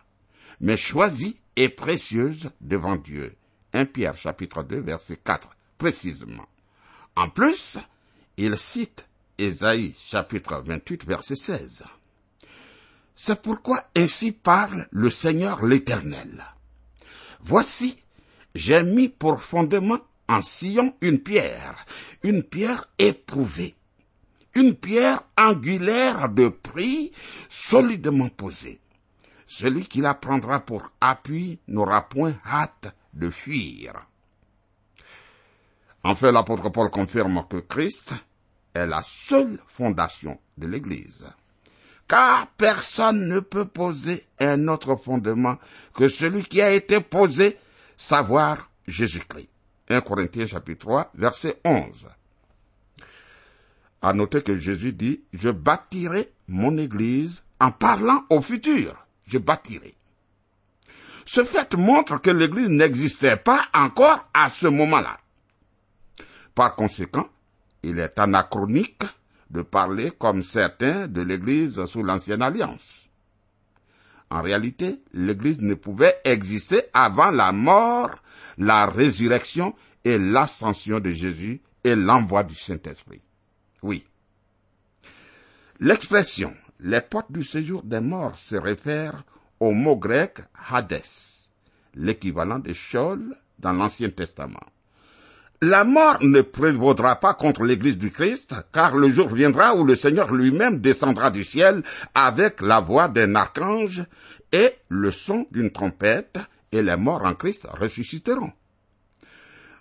mais 0.61 0.77
choisie 0.77 1.39
et 1.55 1.69
précieuse 1.69 2.51
devant 2.61 2.97
Dieu. 2.97 3.37
1 3.75 3.85
Pierre 3.85 4.17
chapitre 4.17 4.65
2 4.65 4.81
verset 4.81 5.19
4 5.23 5.51
précisément. 5.79 6.49
En 7.15 7.29
plus, 7.29 7.79
il 8.37 8.59
cite 8.59 9.07
Ésaïe 9.41 9.95
chapitre 9.99 10.63
28 10.67 11.07
verset 11.07 11.35
16. 11.35 11.85
C'est 13.17 13.41
pourquoi 13.41 13.83
ainsi 13.97 14.33
parle 14.33 14.87
le 14.91 15.09
Seigneur 15.09 15.65
l'Éternel. 15.65 16.45
Voici, 17.41 17.97
j'ai 18.55 18.83
mis 18.83 19.09
pour 19.09 19.43
fondement 19.43 20.01
en 20.29 20.43
Sion 20.43 20.95
une 21.01 21.21
pierre, 21.21 21.87
une 22.23 22.43
pierre 22.43 22.91
éprouvée, 22.99 23.75
une 24.55 24.75
pierre 24.75 25.23
angulaire 25.39 26.29
de 26.29 26.49
prix 26.49 27.13
solidement 27.49 28.29
posée. 28.29 28.79
Celui 29.47 29.87
qui 29.87 30.03
la 30.03 30.13
prendra 30.13 30.61
pour 30.61 30.93
appui 31.01 31.59
n'aura 31.67 32.07
point 32.09 32.35
hâte 32.45 32.95
de 33.15 33.31
fuir. 33.31 34.07
Enfin, 36.05 36.31
l'apôtre 36.31 36.69
Paul 36.69 36.91
confirme 36.91 37.45
que 37.49 37.57
Christ 37.57 38.15
est 38.75 38.87
la 38.87 39.03
seule 39.03 39.59
fondation 39.67 40.39
de 40.59 40.67
l'Église. 40.67 41.27
Car 42.09 42.49
personne 42.57 43.29
ne 43.29 43.41
peut 43.41 43.67
poser 43.67 44.25
un 44.39 44.69
autre 44.69 44.97
fondement 44.97 45.59
que 45.95 46.09
celui 46.09 46.43
qui 46.43 46.61
a 46.61 46.73
été 46.73 47.01
posé, 47.01 47.57
savoir 47.97 48.71
Jésus-Christ. 48.87 49.49
1 49.89 50.01
Corinthiens 50.01 50.47
chapitre 50.47 50.81
3, 50.81 51.11
verset 51.15 51.61
11. 51.65 52.09
À 54.03 54.13
noter 54.13 54.43
que 54.43 54.57
Jésus 54.57 54.93
dit, 54.93 55.23
je 55.33 55.51
bâtirai 55.51 56.33
mon 56.49 56.79
église 56.79 57.45
en 57.61 57.71
parlant 57.71 58.25
au 58.31 58.41
futur. 58.41 58.97
Je 59.27 59.39
bâtirai. 59.39 59.95
Ce 61.27 61.45
fait 61.45 61.75
montre 61.75 62.21
que 62.21 62.31
l'église 62.31 62.69
n'existait 62.69 63.37
pas 63.37 63.67
encore 63.73 64.29
à 64.35 64.51
ce 64.51 64.67
moment-là. 64.67 65.21
Par 66.55 66.75
conséquent, 66.75 67.29
il 67.83 67.99
est 67.99 68.19
anachronique 68.19 69.03
de 69.51 69.63
parler 69.63 70.13
comme 70.13 70.43
certains 70.43 71.09
de 71.09 71.23
l'église 71.23 71.85
sous 71.87 72.03
l'ancienne 72.03 72.43
alliance. 72.43 73.09
En 74.31 74.43
réalité, 74.43 75.03
l'église 75.13 75.61
ne 75.61 75.75
pouvait 75.75 76.21
exister 76.25 76.85
avant 76.93 77.31
la 77.33 77.51
mort, 77.51 78.11
la 78.59 78.87
résurrection 78.87 79.75
et 80.05 80.19
l'ascension 80.19 81.01
de 81.01 81.11
Jésus 81.11 81.61
et 81.83 81.97
l'envoi 81.97 82.45
du 82.45 82.55
Saint-Esprit. 82.55 83.23
Oui. 83.83 84.05
L'expression 85.81 86.55
les 86.83 87.01
portes 87.01 87.31
du 87.31 87.45
séjour 87.45 87.83
des 87.83 88.01
morts 88.01 88.37
se 88.37 88.57
réfère 88.57 89.25
au 89.59 89.73
mot 89.73 89.97
grec 89.97 90.39
Hades, 90.71 91.03
l'équivalent 91.95 92.59
de 92.59 92.73
Sheol 92.73 93.35
dans 93.59 93.73
l'Ancien 93.73 94.11
Testament. 94.11 94.65
La 95.63 95.85
mort 95.85 96.19
ne 96.23 96.41
prévaudra 96.41 97.17
pas 97.17 97.35
contre 97.35 97.65
l'Église 97.65 97.99
du 97.99 98.11
Christ, 98.11 98.55
car 98.73 98.97
le 98.97 99.11
jour 99.11 99.29
viendra 99.29 99.75
où 99.75 99.85
le 99.85 99.95
Seigneur 99.95 100.33
lui-même 100.33 100.81
descendra 100.81 101.31
du 101.31 101.45
ciel 101.45 101.83
avec 102.15 102.63
la 102.63 102.81
voix 102.81 103.09
d'un 103.09 103.35
archange 103.35 104.03
et 104.53 104.75
le 104.89 105.11
son 105.11 105.47
d'une 105.51 105.71
trompette, 105.71 106.39
et 106.73 106.83
les 106.83 106.97
morts 106.97 107.25
en 107.25 107.35
Christ 107.35 107.67
ressusciteront. 107.71 108.53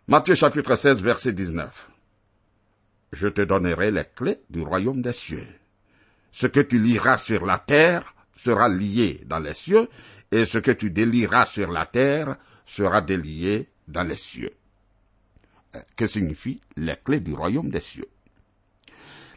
Matthieu 0.07 0.35
chapitre 0.35 0.75
16 0.75 1.01
verset 1.01 1.33
19 1.33 1.89
je 3.11 3.27
te 3.27 3.41
donnerai 3.41 3.91
les 3.91 4.05
clés 4.15 4.41
du 4.49 4.61
royaume 4.61 5.01
des 5.01 5.13
cieux. 5.13 5.47
Ce 6.31 6.47
que 6.47 6.59
tu 6.59 6.77
liras 6.77 7.17
sur 7.17 7.45
la 7.45 7.57
terre 7.57 8.15
sera 8.35 8.69
lié 8.69 9.21
dans 9.25 9.39
les 9.39 9.53
cieux, 9.53 9.87
et 10.31 10.45
ce 10.45 10.59
que 10.59 10.71
tu 10.71 10.91
délieras 10.91 11.47
sur 11.47 11.71
la 11.71 11.85
terre 11.85 12.37
sera 12.65 13.01
délié 13.01 13.67
dans 13.87 14.03
les 14.03 14.15
cieux. 14.15 14.53
Que 15.95 16.07
signifient 16.07 16.61
les 16.77 16.95
clés 16.95 17.19
du 17.19 17.33
royaume 17.33 17.69
des 17.69 17.79
cieux 17.79 18.09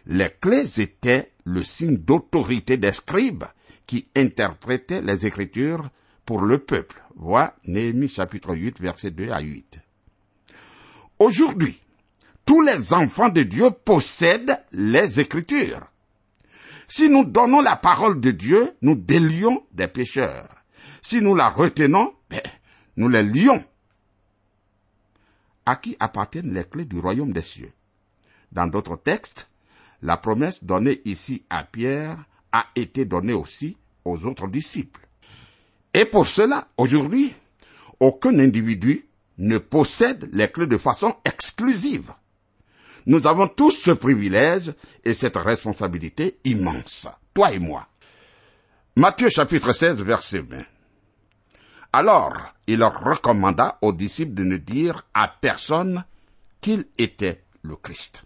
Les 0.06 0.30
clés 0.30 0.80
étaient 0.80 1.32
le 1.44 1.62
signe 1.62 1.98
d'autorité 1.98 2.76
des 2.76 2.92
scribes 2.92 3.44
qui 3.86 4.06
interprétaient 4.16 5.02
les 5.02 5.26
Écritures 5.26 5.90
pour 6.24 6.42
le 6.42 6.58
peuple. 6.58 7.02
Vois 7.16 7.54
Néhémie 7.66 8.08
chapitre 8.08 8.54
8 8.54 8.80
verset 8.80 9.10
2 9.10 9.30
à 9.30 9.40
8. 9.40 9.80
Aujourd'hui, 11.18 11.78
tous 12.44 12.62
les 12.62 12.92
enfants 12.92 13.28
de 13.28 13.42
Dieu 13.42 13.70
possèdent 13.70 14.58
les 14.72 15.20
Écritures. 15.20 15.86
Si 16.88 17.08
nous 17.08 17.24
donnons 17.24 17.60
la 17.60 17.76
parole 17.76 18.20
de 18.20 18.30
Dieu, 18.30 18.72
nous 18.82 18.94
délions 18.94 19.64
des 19.72 19.88
pécheurs. 19.88 20.48
Si 21.00 21.20
nous 21.20 21.34
la 21.34 21.48
retenons, 21.48 22.12
ben, 22.28 22.40
nous 22.96 23.08
les 23.08 23.22
lions. 23.22 23.64
À 25.64 25.76
qui 25.76 25.96
appartiennent 26.00 26.52
les 26.52 26.64
clés 26.64 26.84
du 26.84 26.98
royaume 26.98 27.32
des 27.32 27.42
cieux 27.42 27.72
Dans 28.50 28.66
d'autres 28.66 28.96
textes, 28.96 29.48
la 30.02 30.16
promesse 30.16 30.64
donnée 30.64 31.00
ici 31.04 31.44
à 31.50 31.62
Pierre 31.62 32.18
a 32.50 32.66
été 32.74 33.04
donnée 33.04 33.32
aussi 33.32 33.76
aux 34.04 34.24
autres 34.24 34.48
disciples. 34.48 35.06
Et 35.94 36.04
pour 36.04 36.26
cela, 36.26 36.68
aujourd'hui, 36.76 37.32
aucun 38.00 38.38
individu 38.38 39.06
ne 39.38 39.58
possède 39.58 40.28
les 40.32 40.48
clés 40.48 40.66
de 40.66 40.78
façon 40.78 41.14
exclusive. 41.24 42.12
Nous 43.06 43.26
avons 43.26 43.48
tous 43.48 43.72
ce 43.72 43.90
privilège 43.90 44.72
et 45.04 45.14
cette 45.14 45.36
responsabilité 45.36 46.38
immense, 46.44 47.06
toi 47.34 47.52
et 47.52 47.58
moi. 47.58 47.86
Matthieu 48.96 49.28
chapitre 49.28 49.72
16 49.72 50.02
verset 50.02 50.40
20. 50.40 50.64
Alors 51.92 52.54
il 52.72 52.78
leur 52.78 53.04
recommanda 53.04 53.78
aux 53.82 53.92
disciples 53.92 54.32
de 54.32 54.44
ne 54.44 54.56
dire 54.56 55.06
à 55.12 55.28
personne 55.28 56.04
qu'il 56.62 56.86
était 56.96 57.44
le 57.60 57.76
Christ. 57.76 58.24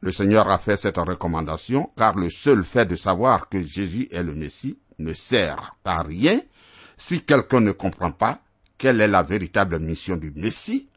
Le 0.00 0.10
Seigneur 0.10 0.48
a 0.48 0.58
fait 0.58 0.78
cette 0.78 0.96
recommandation 0.96 1.92
car 1.94 2.16
le 2.16 2.30
seul 2.30 2.64
fait 2.64 2.86
de 2.86 2.96
savoir 2.96 3.50
que 3.50 3.62
Jésus 3.62 4.08
est 4.10 4.22
le 4.22 4.34
Messie 4.34 4.78
ne 4.98 5.12
sert 5.12 5.76
à 5.84 6.02
rien 6.02 6.40
si 6.96 7.22
quelqu'un 7.22 7.60
ne 7.60 7.72
comprend 7.72 8.12
pas 8.12 8.40
quelle 8.78 9.02
est 9.02 9.08
la 9.08 9.22
véritable 9.22 9.78
mission 9.78 10.16
du 10.16 10.30
Messie 10.30 10.88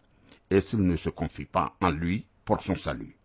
et 0.49 0.61
s'il 0.61 0.87
ne 0.87 0.95
se 0.95 1.09
confie 1.09 1.45
pas 1.45 1.75
en 1.81 1.89
lui 1.89 2.25
pour 2.45 2.61
son 2.61 2.77
salut. 2.77 3.17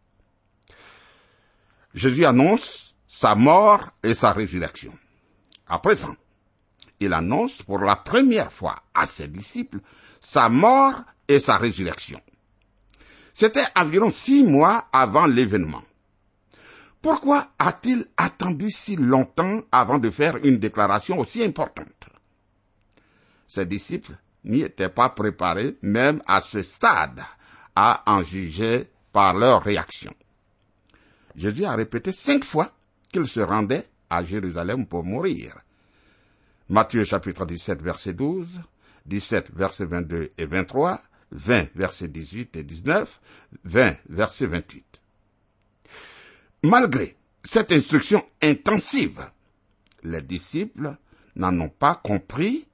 Jésus 1.95 2.25
annonce 2.25 2.97
sa 3.07 3.37
mort 3.37 3.91
et 4.03 4.15
sa 4.15 4.33
résurrection. 4.33 4.93
À 5.69 5.79
présent, 5.79 6.17
il 7.01 7.13
annonce 7.13 7.63
pour 7.63 7.79
la 7.79 7.97
première 7.97 8.53
fois 8.53 8.77
à 8.95 9.07
ses 9.07 9.29
disciples 9.29 9.81
sa 10.21 10.49
mort 10.49 11.03
et 11.29 11.39
sa 11.39 11.57
résurrection. 11.57 12.21
C'était 13.33 13.67
environ 13.77 14.11
six 14.11 14.43
mois 14.43 14.89
avant 14.93 15.27
l'événement. 15.27 15.83
Pourquoi 17.01 17.53
a-t-il 17.59 18.07
attendu 18.17 18.71
si 18.71 18.97
longtemps 18.97 19.61
avant 19.71 19.99
de 19.99 20.11
faire 20.11 20.37
une 20.39 20.59
déclaration 20.59 21.19
aussi 21.19 21.45
importante? 21.45 22.09
Ses 23.47 23.67
disciples 23.67 24.17
n'y 24.45 24.63
étaient 24.63 24.89
pas 24.89 25.11
préparés 25.11 25.77
même 25.83 26.21
à 26.27 26.41
ce 26.41 26.63
stade 26.63 27.23
à 27.77 28.03
en 28.07 28.23
juger 28.23 28.91
par 29.13 29.35
leur 29.35 29.63
réaction. 29.63 30.13
Jésus 31.37 31.65
a 31.65 31.77
répété 31.77 32.11
cinq 32.11 32.45
fois 32.45 32.73
qu'il 33.13 33.29
se 33.29 33.41
rendait 33.41 33.89
à 34.11 34.25
Jérusalem 34.25 34.87
pour 34.87 35.05
mourir. 35.05 35.57
Matthieu 36.69 37.05
chapitre 37.05 37.47
17 37.47 37.81
verset 37.81 38.13
12, 38.13 38.61
17 39.07 39.51
verset 39.55 39.87
22 39.87 40.29
et 40.37 40.47
23, 40.47 41.03
20 41.33 41.75
verset 41.75 42.09
18 42.09 42.57
et 42.57 42.63
19, 42.63 43.21
20 43.65 43.97
verset 44.11 44.47
28. 44.47 45.01
Malgré 46.65 47.17
cette 47.43 47.73
instruction 47.73 48.23
intensive, 48.43 49.25
les 50.03 50.21
disciples 50.21 50.97
n'en 51.37 51.59
ont 51.61 51.71
pas 51.71 51.95
compris 51.95 52.67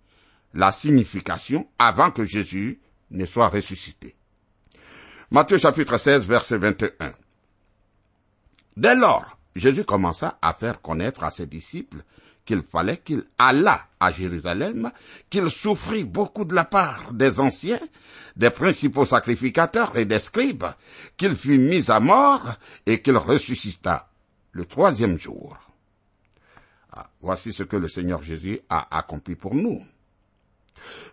la 0.54 0.72
signification 0.72 1.68
avant 1.78 2.11
que 2.11 2.24
Jésus 2.24 2.80
ne 3.11 3.26
soit 3.26 3.48
ressuscité. 3.48 4.16
Matthieu 5.30 5.59
chapitre 5.59 5.98
16 5.98 6.26
verset 6.26 6.59
21. 6.59 7.12
Dès 8.76 8.96
lors, 8.96 9.38
Jésus 9.54 9.85
commença 9.85 10.38
à 10.42 10.52
faire 10.52 10.80
connaître 10.83 11.22
à 11.22 11.30
ses 11.30 11.46
disciples 11.46 12.02
qu'il 12.44 12.62
fallait 12.62 12.98
qu'il 12.98 13.24
allât 13.38 13.87
à 14.00 14.12
Jérusalem, 14.12 14.90
qu'il 15.30 15.50
souffrit 15.50 16.04
beaucoup 16.04 16.44
de 16.44 16.54
la 16.54 16.64
part 16.64 17.12
des 17.12 17.40
anciens, 17.40 17.80
des 18.37 18.50
principaux 18.50 19.04
sacrificateurs 19.04 19.96
et 19.96 20.04
des 20.04 20.18
scribes, 20.18 20.66
qu'il 21.16 21.37
fut 21.37 21.59
mis 21.59 21.90
à 21.90 22.00
mort 22.00 22.54
et 22.87 23.00
qu'il 23.00 23.16
ressuscita 23.16 24.09
le 24.52 24.64
troisième 24.66 25.18
jour. 25.18 25.57
Ah, 26.92 27.09
voici 27.20 27.52
ce 27.52 27.62
que 27.62 27.76
le 27.76 27.88
Seigneur 27.88 28.22
Jésus 28.22 28.61
a 28.68 28.96
accompli 28.96 29.35
pour 29.35 29.54
nous. 29.54 29.85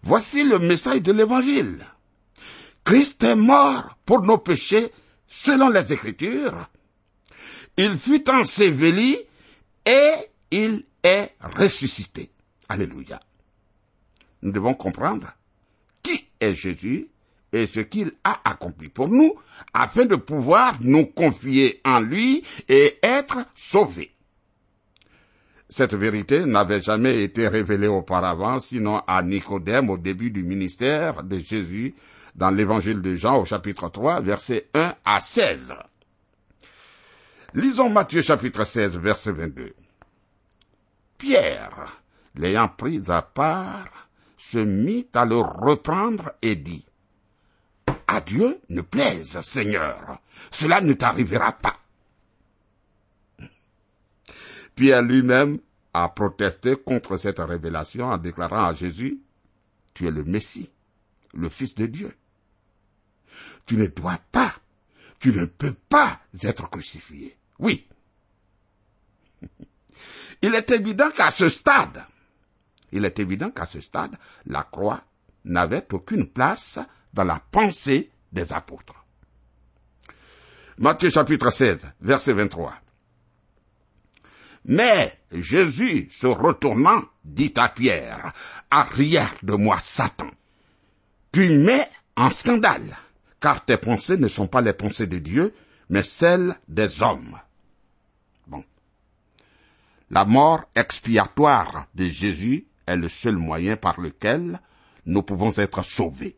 Voici 0.04 0.44
le 0.44 0.60
message 0.60 1.02
de 1.02 1.12
l'Évangile. 1.12 1.86
Christ 2.84 3.24
est 3.24 3.36
mort 3.36 3.98
pour 4.06 4.22
nos 4.22 4.38
péchés 4.38 4.92
selon 5.28 5.70
les 5.70 5.94
Écritures. 5.94 6.70
Il 7.78 7.98
fut 7.98 8.30
enseveli 8.30 9.18
et 9.86 10.12
il 10.52 10.84
est 11.04 11.32
ressuscité. 11.42 12.32
Alléluia. 12.70 13.20
Nous 14.42 14.52
devons 14.52 14.74
comprendre 14.74 15.28
qui 16.02 16.28
est 16.40 16.56
Jésus 16.56 17.10
et 17.54 17.68
ce 17.68 17.82
qu'il 17.82 18.14
a 18.24 18.40
accompli 18.50 18.90
pour 18.90 19.10
nous 19.10 19.36
afin 19.74 20.06
de 20.06 20.16
pouvoir 20.16 20.78
nous 20.82 21.06
confier 21.06 21.82
en 21.84 22.00
lui 22.00 22.44
et 22.70 22.98
être 23.04 23.46
sauvés. 23.56 24.16
Cette 25.70 25.94
vérité 25.94 26.46
n'avait 26.46 26.82
jamais 26.82 27.24
été 27.24 27.48
révélée 27.48 27.88
auparavant, 27.88 28.60
sinon 28.60 29.02
à 29.08 29.24
Nicodème 29.24 29.90
au 29.90 29.98
début 29.98 30.30
du 30.30 30.44
ministère 30.44 31.24
de 31.24 31.40
Jésus 31.40 31.96
dans 32.36 32.50
l'évangile 32.52 33.02
de 33.02 33.16
Jean 33.16 33.40
au 33.40 33.46
chapitre 33.46 33.90
3, 33.90 34.22
versets 34.22 34.70
1 34.74 34.96
à 35.06 35.22
16. 35.22 35.74
Lisons 37.54 37.90
Matthieu 37.90 38.22
chapitre 38.22 38.66
16, 38.66 38.98
verset 38.98 39.32
22. 39.32 39.74
Pierre, 41.22 42.02
l'ayant 42.34 42.68
pris 42.68 43.00
à 43.10 43.22
part, 43.22 44.10
se 44.40 44.58
mit 44.58 45.08
à 45.14 45.24
le 45.24 45.38
reprendre 45.38 46.32
et 46.42 46.56
dit, 46.56 46.84
À 48.08 48.22
Dieu 48.22 48.60
ne 48.70 48.82
plaise, 48.82 49.40
Seigneur, 49.42 50.20
cela 50.50 50.82
ne 50.82 50.94
t'arrivera 50.94 51.52
pas. 51.52 51.78
Pierre 54.74 55.04
lui-même 55.04 55.60
a 55.94 56.10
protesté 56.10 56.76
contre 56.76 57.18
cette 57.18 57.38
révélation 57.38 58.08
en 58.08 58.18
déclarant 58.18 58.66
à 58.66 58.74
Jésus, 58.74 59.20
Tu 59.94 60.08
es 60.08 60.12
le 60.12 60.24
Messie, 60.24 60.72
le 61.36 61.50
Fils 61.50 61.76
de 61.76 61.86
Dieu. 61.86 62.12
Tu 63.68 63.78
ne 63.78 63.86
dois 63.86 64.18
pas, 64.32 64.56
tu 65.20 65.32
ne 65.34 65.46
peux 65.46 65.76
pas 65.88 66.20
être 66.42 66.68
crucifié. 66.68 67.38
Oui. 67.60 67.86
Il 70.42 70.56
est 70.56 70.72
évident 70.72 71.10
qu'à 71.12 71.32
ce 71.32 71.50
stade, 71.50 72.06
il 72.92 73.06
est 73.06 73.20
évident 73.20 73.52
qu'à 73.52 73.66
ce 73.66 73.80
stade, 73.80 74.18
la 74.46 74.64
croix 74.64 75.04
n'avait 75.46 75.88
aucune 75.94 76.28
place 76.28 76.80
dans 77.14 77.24
la 77.24 77.40
pensée 77.52 78.12
des 78.32 78.52
apôtres. 78.54 79.06
Matthieu 80.78 81.10
chapitre 81.10 81.52
16, 81.52 81.88
verset 82.02 82.34
23. 82.34 82.76
Mais 84.66 85.14
Jésus, 85.32 86.10
se 86.12 86.28
retournant, 86.28 87.04
dit 87.24 87.54
à 87.58 87.70
Pierre, 87.70 88.34
Arrière 88.70 89.34
de 89.44 89.54
moi, 89.54 89.78
Satan. 89.82 90.30
Tu 91.32 91.50
mets 91.50 91.88
en 92.16 92.30
scandale, 92.30 92.98
car 93.40 93.66
tes 93.66 93.78
pensées 93.78 94.18
ne 94.18 94.28
sont 94.28 94.48
pas 94.48 94.62
les 94.62 94.74
pensées 94.74 95.08
de 95.08 95.18
Dieu, 95.18 95.54
mais 95.90 96.04
celles 96.04 96.56
des 96.68 97.02
hommes. 97.02 97.38
La 100.12 100.26
mort 100.26 100.66
expiatoire 100.76 101.88
de 101.96 102.06
Jésus 102.10 102.68
est 102.86 102.98
le 102.98 103.08
seul 103.08 103.38
moyen 103.38 103.78
par 103.78 104.02
lequel 104.02 104.60
nous 105.06 105.24
pouvons 105.24 105.58
être 105.58 105.86
sauvés. 105.86 106.36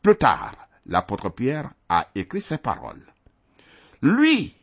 Plus 0.00 0.16
tard, 0.16 0.54
l'apôtre 0.86 1.28
Pierre 1.28 1.70
a 1.90 2.08
écrit 2.14 2.40
ces 2.40 2.56
paroles. 2.56 3.04
Lui 4.00 4.54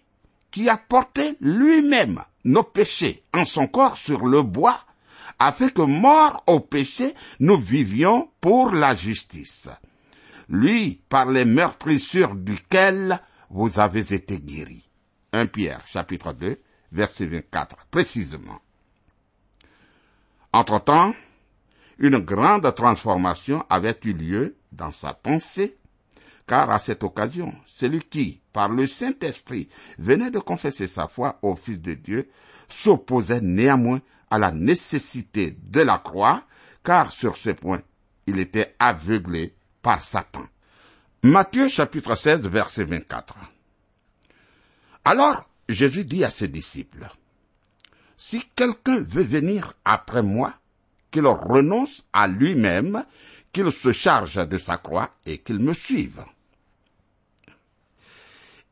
qui 0.50 0.68
a 0.70 0.78
porté 0.78 1.38
lui-même 1.40 2.24
nos 2.46 2.64
péchés 2.64 3.22
en 3.32 3.46
son 3.46 3.68
corps 3.68 3.98
sur 3.98 4.26
le 4.26 4.42
bois, 4.42 4.82
a 5.38 5.52
fait 5.52 5.72
que 5.72 5.84
mort 5.84 6.44
au 6.48 6.62
péché, 6.62 7.14
nous 7.40 7.58
vivions 7.58 8.32
pour 8.42 8.72
la 8.72 8.96
justice. 8.96 9.70
Lui, 10.50 11.00
par 11.10 11.28
les 11.28 11.46
meurtrissures 11.46 12.34
duquel 12.34 13.22
vous 13.52 13.80
avez 13.80 14.16
été 14.16 14.40
guéris. 14.40 14.90
1 15.32 15.46
Pierre, 15.46 15.86
chapitre 15.86 16.34
2, 16.34 16.60
verset 16.92 17.26
24, 17.28 17.88
précisément. 17.92 18.60
Entre-temps, 20.52 21.14
une 22.00 22.20
grande 22.20 22.74
transformation 22.74 23.66
avait 23.70 24.00
eu 24.04 24.14
lieu 24.14 24.56
dans 24.72 24.92
sa 24.92 25.14
pensée, 25.14 25.78
car 26.48 26.72
à 26.72 26.80
cette 26.80 27.04
occasion, 27.04 27.54
celui 27.66 28.00
qui, 28.00 28.42
par 28.54 28.70
le 28.70 28.88
Saint-Esprit, 28.88 29.70
venait 29.98 30.32
de 30.32 30.40
confesser 30.40 30.88
sa 30.88 31.08
foi 31.08 31.38
au 31.42 31.56
Fils 31.56 31.80
de 31.80 31.94
Dieu, 31.94 32.30
s'opposait 32.70 33.42
néanmoins 33.42 34.00
à 34.32 34.40
la 34.40 34.52
nécessité 34.52 35.58
de 35.62 35.82
la 35.82 35.98
croix, 35.98 36.44
car 36.84 37.12
sur 37.12 37.38
ce 37.38 37.52
point, 37.52 37.82
il 38.26 38.40
était 38.40 38.76
aveuglé 38.80 39.54
par 39.82 40.02
Satan. 40.02 40.46
Matthieu 41.24 41.68
chapitre 41.68 42.16
16 42.16 42.48
verset 42.48 42.86
24. 42.86 43.36
Alors 45.04 45.49
Jésus 45.70 46.04
dit 46.04 46.24
à 46.24 46.32
ses 46.32 46.48
disciples, 46.48 47.08
Si 48.18 48.42
quelqu'un 48.56 49.02
veut 49.02 49.24
venir 49.24 49.74
après 49.86 50.24
moi, 50.24 50.56
qu'il 51.12 51.28
renonce 51.28 52.06
à 52.12 52.28
lui-même, 52.28 53.06
qu'il 53.54 53.72
se 53.72 53.92
charge 53.92 54.48
de 54.48 54.58
sa 54.58 54.78
croix 54.78 55.12
et 55.26 55.38
qu'il 55.38 55.60
me 55.60 55.74
suive. 55.74 56.24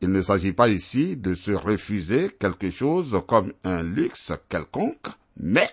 Il 0.02 0.12
ne 0.12 0.22
s'agit 0.22 0.54
pas 0.54 0.70
ici 0.70 1.16
de 1.16 1.34
se 1.34 1.52
refuser 1.52 2.30
quelque 2.40 2.70
chose 2.70 3.20
comme 3.28 3.54
un 3.64 3.82
luxe 3.82 4.34
quelconque, 4.50 5.08
mais, 5.38 5.70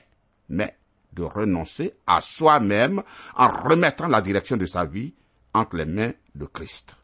mais 0.48 0.76
de 1.12 1.22
renoncer 1.22 1.94
à 2.06 2.20
soi-même 2.20 3.02
en 3.34 3.48
remettant 3.48 4.08
la 4.08 4.20
direction 4.22 4.56
de 4.56 4.66
sa 4.66 4.84
vie 4.84 5.14
entre 5.54 5.76
les 5.76 5.84
mains 5.84 6.12
de 6.34 6.46
Christ. 6.46 6.96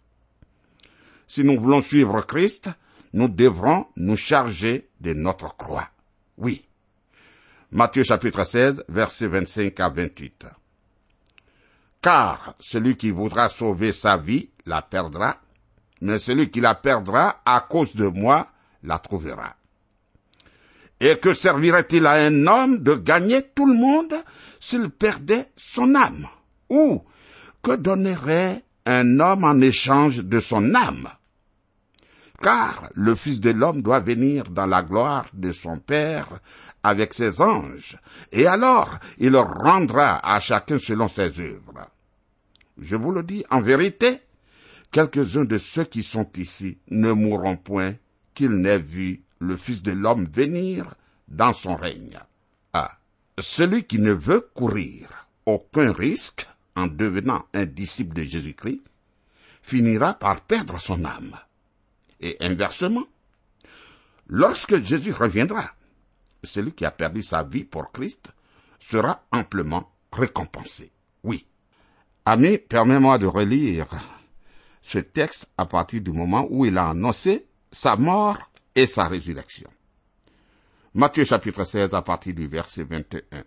Si 1.27 1.45
nous 1.45 1.61
voulons 1.61 1.83
suivre 1.83 2.21
Christ, 2.23 2.71
nous 3.13 3.29
devrons 3.29 3.87
nous 3.97 4.17
charger 4.17 4.89
de 5.01 5.13
notre 5.13 5.57
croix. 5.57 5.89
Oui. 6.39 6.65
Matthieu 7.73 8.03
chapitre 8.03 8.45
16, 8.45 8.85
versets 8.89 9.27
25 9.29 9.79
à 9.81 9.89
28. 9.89 10.47
Car 12.03 12.55
celui 12.59 12.97
qui 12.97 13.11
voudra 13.11 13.49
sauver 13.49 13.93
sa 13.93 14.17
vie 14.17 14.51
la 14.67 14.83
perdra, 14.83 15.37
mais 16.01 16.19
celui 16.19 16.51
qui 16.51 16.61
la 16.61 16.75
perdra 16.75 17.43
à 17.45 17.61
cause 17.61 17.95
de 17.95 18.07
moi 18.07 18.49
la 18.83 18.99
trouvera. 18.99 19.57
Et 20.99 21.19
que 21.19 21.33
servirait-il 21.33 22.07
à 22.07 22.13
un 22.13 22.47
homme 22.47 22.79
de 22.79 22.95
gagner 22.95 23.43
tout 23.55 23.67
le 23.67 23.75
monde 23.75 24.15
s'il 24.59 24.91
perdait 24.91 25.47
son 25.57 25.95
âme? 25.95 26.27
Ou 26.69 27.03
que 27.63 27.77
donnerait 27.77 28.63
un 28.87 29.21
homme 29.21 29.45
en 29.45 29.61
échange 29.61 30.19
de 30.19 30.41
son 30.41 30.75
âme? 30.75 31.09
Car 32.43 32.89
le 32.95 33.15
Fils 33.15 33.41
de 33.41 33.51
l'homme 33.51 33.83
doit 33.83 34.01
venir 34.01 34.45
dans 34.45 34.67
la 34.67 34.83
gloire 34.83 35.27
de 35.35 35.53
son 35.53 35.79
Père 35.79 36.41
avec 36.83 37.13
ses 37.13 37.43
anges, 37.43 37.99
et 38.33 38.47
alors 38.47 38.99
il 39.19 39.37
rendra 39.37 40.19
à 40.27 40.41
chacun 40.41 40.79
selon 40.79 41.09
ses 41.09 41.39
œuvres. 41.39 41.91
Je 42.79 42.97
vous 42.97 43.13
le 43.13 43.23
dis 43.23 43.45
en 43.51 43.61
vérité, 43.61 44.21
quelques-uns 44.91 45.45
de 45.45 45.59
ceux 45.59 45.85
qui 45.85 46.03
sont 46.03 46.31
ici 46.37 46.79
ne 46.89 47.13
mourront 47.13 47.57
point 47.57 47.95
qu'ils 48.35 48.57
n'aient 48.57 48.79
vu 48.79 49.23
le 49.39 49.59
Fils 49.59 49.83
de 49.83 49.93
l'homme 49.93 50.27
venir 50.33 50.95
dans 51.29 51.53
son 51.53 51.77
règne. 51.77 52.19
Ah, 52.73 52.99
celui 53.39 53.85
qui 53.85 53.99
ne 53.99 54.13
veut 54.13 54.49
courir 54.55 55.29
aucun 55.45 55.93
risque 55.93 56.47
en 56.75 56.87
devenant 56.87 57.45
un 57.53 57.67
disciple 57.67 58.15
de 58.15 58.23
Jésus-Christ 58.23 58.81
finira 59.63 60.15
par 60.15 60.41
perdre 60.41 60.81
son 60.81 61.05
âme. 61.05 61.37
Et 62.21 62.37
inversement, 62.41 63.05
lorsque 64.27 64.83
Jésus 64.83 65.13
reviendra, 65.13 65.65
celui 66.45 66.73
qui 66.73 66.85
a 66.85 66.91
perdu 66.91 67.23
sa 67.23 67.43
vie 67.43 67.65
pour 67.65 67.93
Christ 67.93 68.33
sera 68.79 69.25
amplement 69.33 69.91
récompensé. 70.13 70.93
Oui. 71.23 71.47
Ami, 72.25 72.59
permets-moi 72.59 73.19
de 73.19 73.27
relire 73.27 73.89
ce 74.83 74.99
texte 74.99 75.49
à 75.57 75.67
partir 75.67 76.01
du 76.01 76.11
moment 76.11 76.47
où 76.51 76.65
il 76.65 76.77
a 76.79 76.89
annoncé 76.91 77.47
sa 77.71 77.97
mort 77.97 78.51
et 78.75 78.87
sa 78.87 79.05
résurrection. 79.05 79.71
Matthieu 80.95 81.25
chapitre 81.25 81.63
16 81.63 81.95
à 81.95 82.03
partir 82.03 82.35
du 82.35 82.49
verset 82.49 82.83
21. 82.83 83.45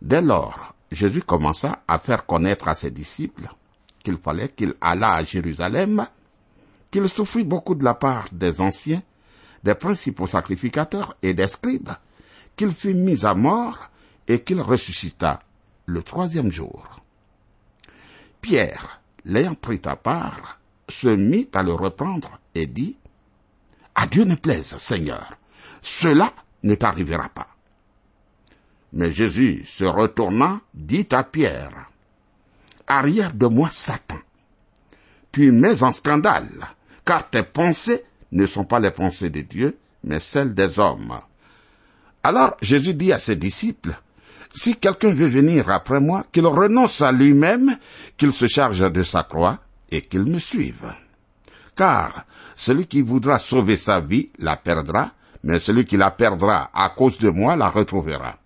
Dès 0.00 0.22
lors, 0.22 0.74
Jésus 0.90 1.22
commença 1.22 1.82
à 1.88 1.98
faire 1.98 2.26
connaître 2.26 2.68
à 2.68 2.74
ses 2.74 2.90
disciples 2.90 3.48
qu'il 4.04 4.18
fallait 4.18 4.50
qu'il 4.50 4.74
allât 4.80 5.14
à 5.14 5.24
Jérusalem, 5.24 6.06
qu'il 6.92 7.08
souffrit 7.08 7.42
beaucoup 7.42 7.74
de 7.74 7.82
la 7.82 7.94
part 7.94 8.28
des 8.30 8.60
anciens, 8.60 9.02
des 9.64 9.74
principaux 9.74 10.26
sacrificateurs 10.28 11.16
et 11.22 11.34
des 11.34 11.48
scribes, 11.48 11.90
qu'il 12.54 12.70
fut 12.70 12.94
mis 12.94 13.24
à 13.24 13.34
mort 13.34 13.90
et 14.28 14.42
qu'il 14.42 14.60
ressuscita 14.60 15.40
le 15.86 16.02
troisième 16.02 16.52
jour. 16.52 17.00
Pierre, 18.40 19.00
l'ayant 19.24 19.54
pris 19.54 19.80
à 19.86 19.96
part, 19.96 20.60
se 20.88 21.08
mit 21.08 21.48
à 21.54 21.62
le 21.62 21.72
reprendre 21.72 22.38
et 22.54 22.66
dit, 22.66 22.96
À 23.94 24.06
Dieu 24.06 24.24
ne 24.24 24.34
plaise, 24.34 24.76
Seigneur, 24.76 25.34
cela 25.80 26.32
ne 26.62 26.74
t'arrivera 26.74 27.30
pas. 27.30 27.48
Mais 28.92 29.10
Jésus, 29.10 29.64
se 29.66 29.84
retournant, 29.84 30.60
dit 30.74 31.08
à 31.12 31.24
Pierre, 31.24 31.88
Arrière 32.86 33.32
de 33.32 33.46
moi, 33.46 33.70
Satan. 33.70 34.18
Tu 35.30 35.50
mets 35.50 35.82
en 35.82 35.92
scandale, 35.92 36.74
car 37.04 37.28
tes 37.28 37.42
pensées 37.42 38.04
ne 38.32 38.46
sont 38.46 38.64
pas 38.64 38.80
les 38.80 38.90
pensées 38.90 39.30
de 39.30 39.40
Dieu, 39.40 39.78
mais 40.04 40.20
celles 40.20 40.54
des 40.54 40.78
hommes. 40.78 41.18
Alors 42.22 42.56
Jésus 42.62 42.94
dit 42.94 43.12
à 43.12 43.18
ses 43.18 43.36
disciples, 43.36 43.94
Si 44.54 44.76
quelqu'un 44.76 45.10
veut 45.10 45.28
venir 45.28 45.68
après 45.70 46.00
moi, 46.00 46.24
qu'il 46.32 46.46
renonce 46.46 47.02
à 47.02 47.12
lui-même, 47.12 47.76
qu'il 48.16 48.32
se 48.32 48.46
charge 48.46 48.90
de 48.90 49.02
sa 49.02 49.24
croix, 49.24 49.58
et 49.90 50.02
qu'il 50.02 50.24
me 50.24 50.38
suive. 50.38 50.92
Car 51.76 52.24
celui 52.56 52.86
qui 52.86 53.02
voudra 53.02 53.38
sauver 53.38 53.76
sa 53.76 54.00
vie 54.00 54.30
la 54.38 54.56
perdra, 54.56 55.12
mais 55.42 55.58
celui 55.58 55.84
qui 55.84 55.96
la 55.96 56.10
perdra 56.10 56.70
à 56.72 56.90
cause 56.90 57.18
de 57.18 57.30
moi 57.30 57.56
la 57.56 57.68
retrouvera. 57.68 58.36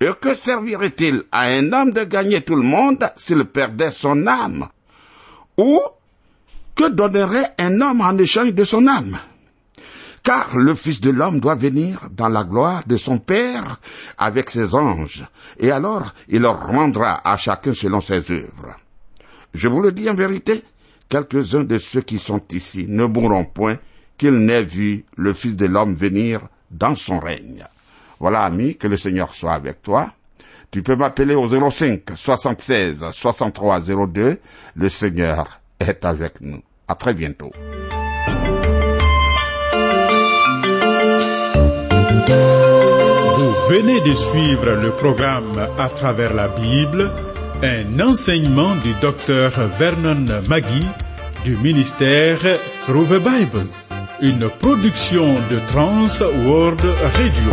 Et 0.00 0.10
que 0.20 0.34
servirait-il 0.34 1.24
à 1.30 1.42
un 1.42 1.72
homme 1.72 1.92
de 1.92 2.04
gagner 2.04 2.42
tout 2.42 2.56
le 2.56 2.62
monde 2.62 3.04
s'il 3.16 3.44
perdait 3.44 3.90
son 3.90 4.26
âme? 4.26 4.68
Ou 5.56 5.80
que 6.74 6.90
donnerait 6.90 7.54
un 7.58 7.80
homme 7.80 8.00
en 8.00 8.16
échange 8.18 8.54
de 8.54 8.64
son 8.64 8.86
âme 8.86 9.18
car 10.24 10.56
le 10.56 10.74
Fils 10.74 11.00
de 11.00 11.10
l'homme 11.10 11.38
doit 11.38 11.54
venir 11.54 12.08
dans 12.10 12.30
la 12.30 12.44
gloire 12.44 12.82
de 12.86 12.96
son 12.96 13.18
Père 13.18 13.78
avec 14.18 14.50
ses 14.50 14.74
anges, 14.74 15.24
et 15.58 15.70
alors 15.70 16.14
il 16.28 16.40
leur 16.40 16.66
rendra 16.66 17.20
à 17.30 17.36
chacun 17.36 17.74
selon 17.74 18.00
ses 18.00 18.32
œuvres. 18.32 18.74
Je 19.52 19.68
vous 19.68 19.80
le 19.80 19.92
dis 19.92 20.08
en 20.08 20.14
vérité, 20.14 20.64
quelques-uns 21.10 21.64
de 21.64 21.76
ceux 21.78 22.00
qui 22.00 22.18
sont 22.18 22.40
ici 22.50 22.86
ne 22.88 23.04
mourront 23.04 23.44
point 23.44 23.76
qu'ils 24.16 24.38
n'aient 24.38 24.64
vu 24.64 25.04
le 25.16 25.34
Fils 25.34 25.54
de 25.54 25.66
l'homme 25.66 25.94
venir 25.94 26.40
dans 26.70 26.94
son 26.94 27.20
règne. 27.20 27.64
Voilà, 28.18 28.40
ami, 28.44 28.76
que 28.76 28.88
le 28.88 28.96
Seigneur 28.96 29.34
soit 29.34 29.52
avec 29.52 29.82
toi. 29.82 30.10
Tu 30.70 30.82
peux 30.82 30.96
m'appeler 30.96 31.34
au 31.34 31.46
05 31.46 32.02
76 32.14 33.04
63 33.12 33.80
02. 34.06 34.40
Le 34.74 34.88
Seigneur 34.88 35.60
est 35.80 36.04
avec 36.04 36.40
nous. 36.40 36.62
À 36.88 36.94
très 36.94 37.14
bientôt. 37.14 37.52
Vous 43.36 43.52
venez 43.70 44.00
de 44.00 44.14
suivre 44.14 44.70
le 44.70 44.90
programme 44.90 45.68
À 45.78 45.88
travers 45.88 46.34
la 46.34 46.48
Bible, 46.48 47.10
un 47.62 48.00
enseignement 48.00 48.74
du 48.76 48.92
docteur 49.00 49.52
Vernon 49.78 50.24
Magui 50.48 50.86
du 51.44 51.56
ministère 51.58 52.40
Through 52.86 53.08
the 53.08 53.20
Bible, 53.22 53.66
une 54.22 54.48
production 54.48 55.34
de 55.50 55.58
Trans 55.70 56.24
World 56.46 56.80
Radio. 57.02 57.52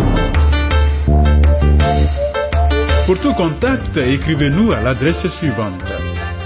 Pour 3.05 3.19
tout 3.19 3.33
contact, 3.33 3.97
écrivez-nous 3.97 4.71
à 4.71 4.79
l'adresse 4.81 5.27
suivante. 5.27 5.83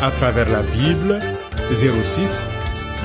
À 0.02 0.10
travers 0.10 0.50
la 0.50 0.62
Bible, 0.62 1.20
06, 1.74 2.48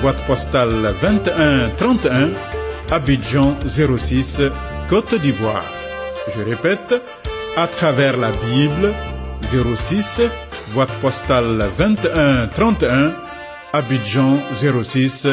boîte 0.03 0.21
postale 0.27 0.95
2131, 1.03 2.31
Abidjan 2.91 3.57
06, 3.67 4.43
Côte 4.89 5.15
d'Ivoire. 5.21 5.65
Je 6.35 6.43
répète, 6.43 6.95
à 7.57 7.67
travers 7.67 8.17
la 8.17 8.31
Bible, 8.31 8.93
06, 9.77 10.21
boîte 10.75 10.93
postale 11.01 11.65
2131, 11.79 13.13
Abidjan 13.73 14.37
06, 14.83 15.27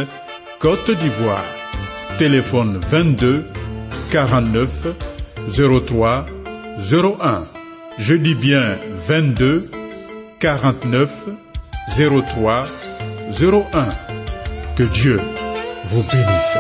Côte 0.60 0.92
d'Ivoire. 0.92 1.46
Téléphone 2.18 2.80
22 2.90 3.46
49 4.12 4.70
03 5.86 6.26
01. 6.92 7.44
Je 8.00 8.16
dis 8.16 8.36
bien 8.36 8.78
22 9.08 9.70
49 10.40 11.12
03 11.96 12.64
01. 13.32 13.66
Que 14.76 14.84
Dieu 14.84 15.20
vous 15.86 16.04
bénisse. 16.04 16.58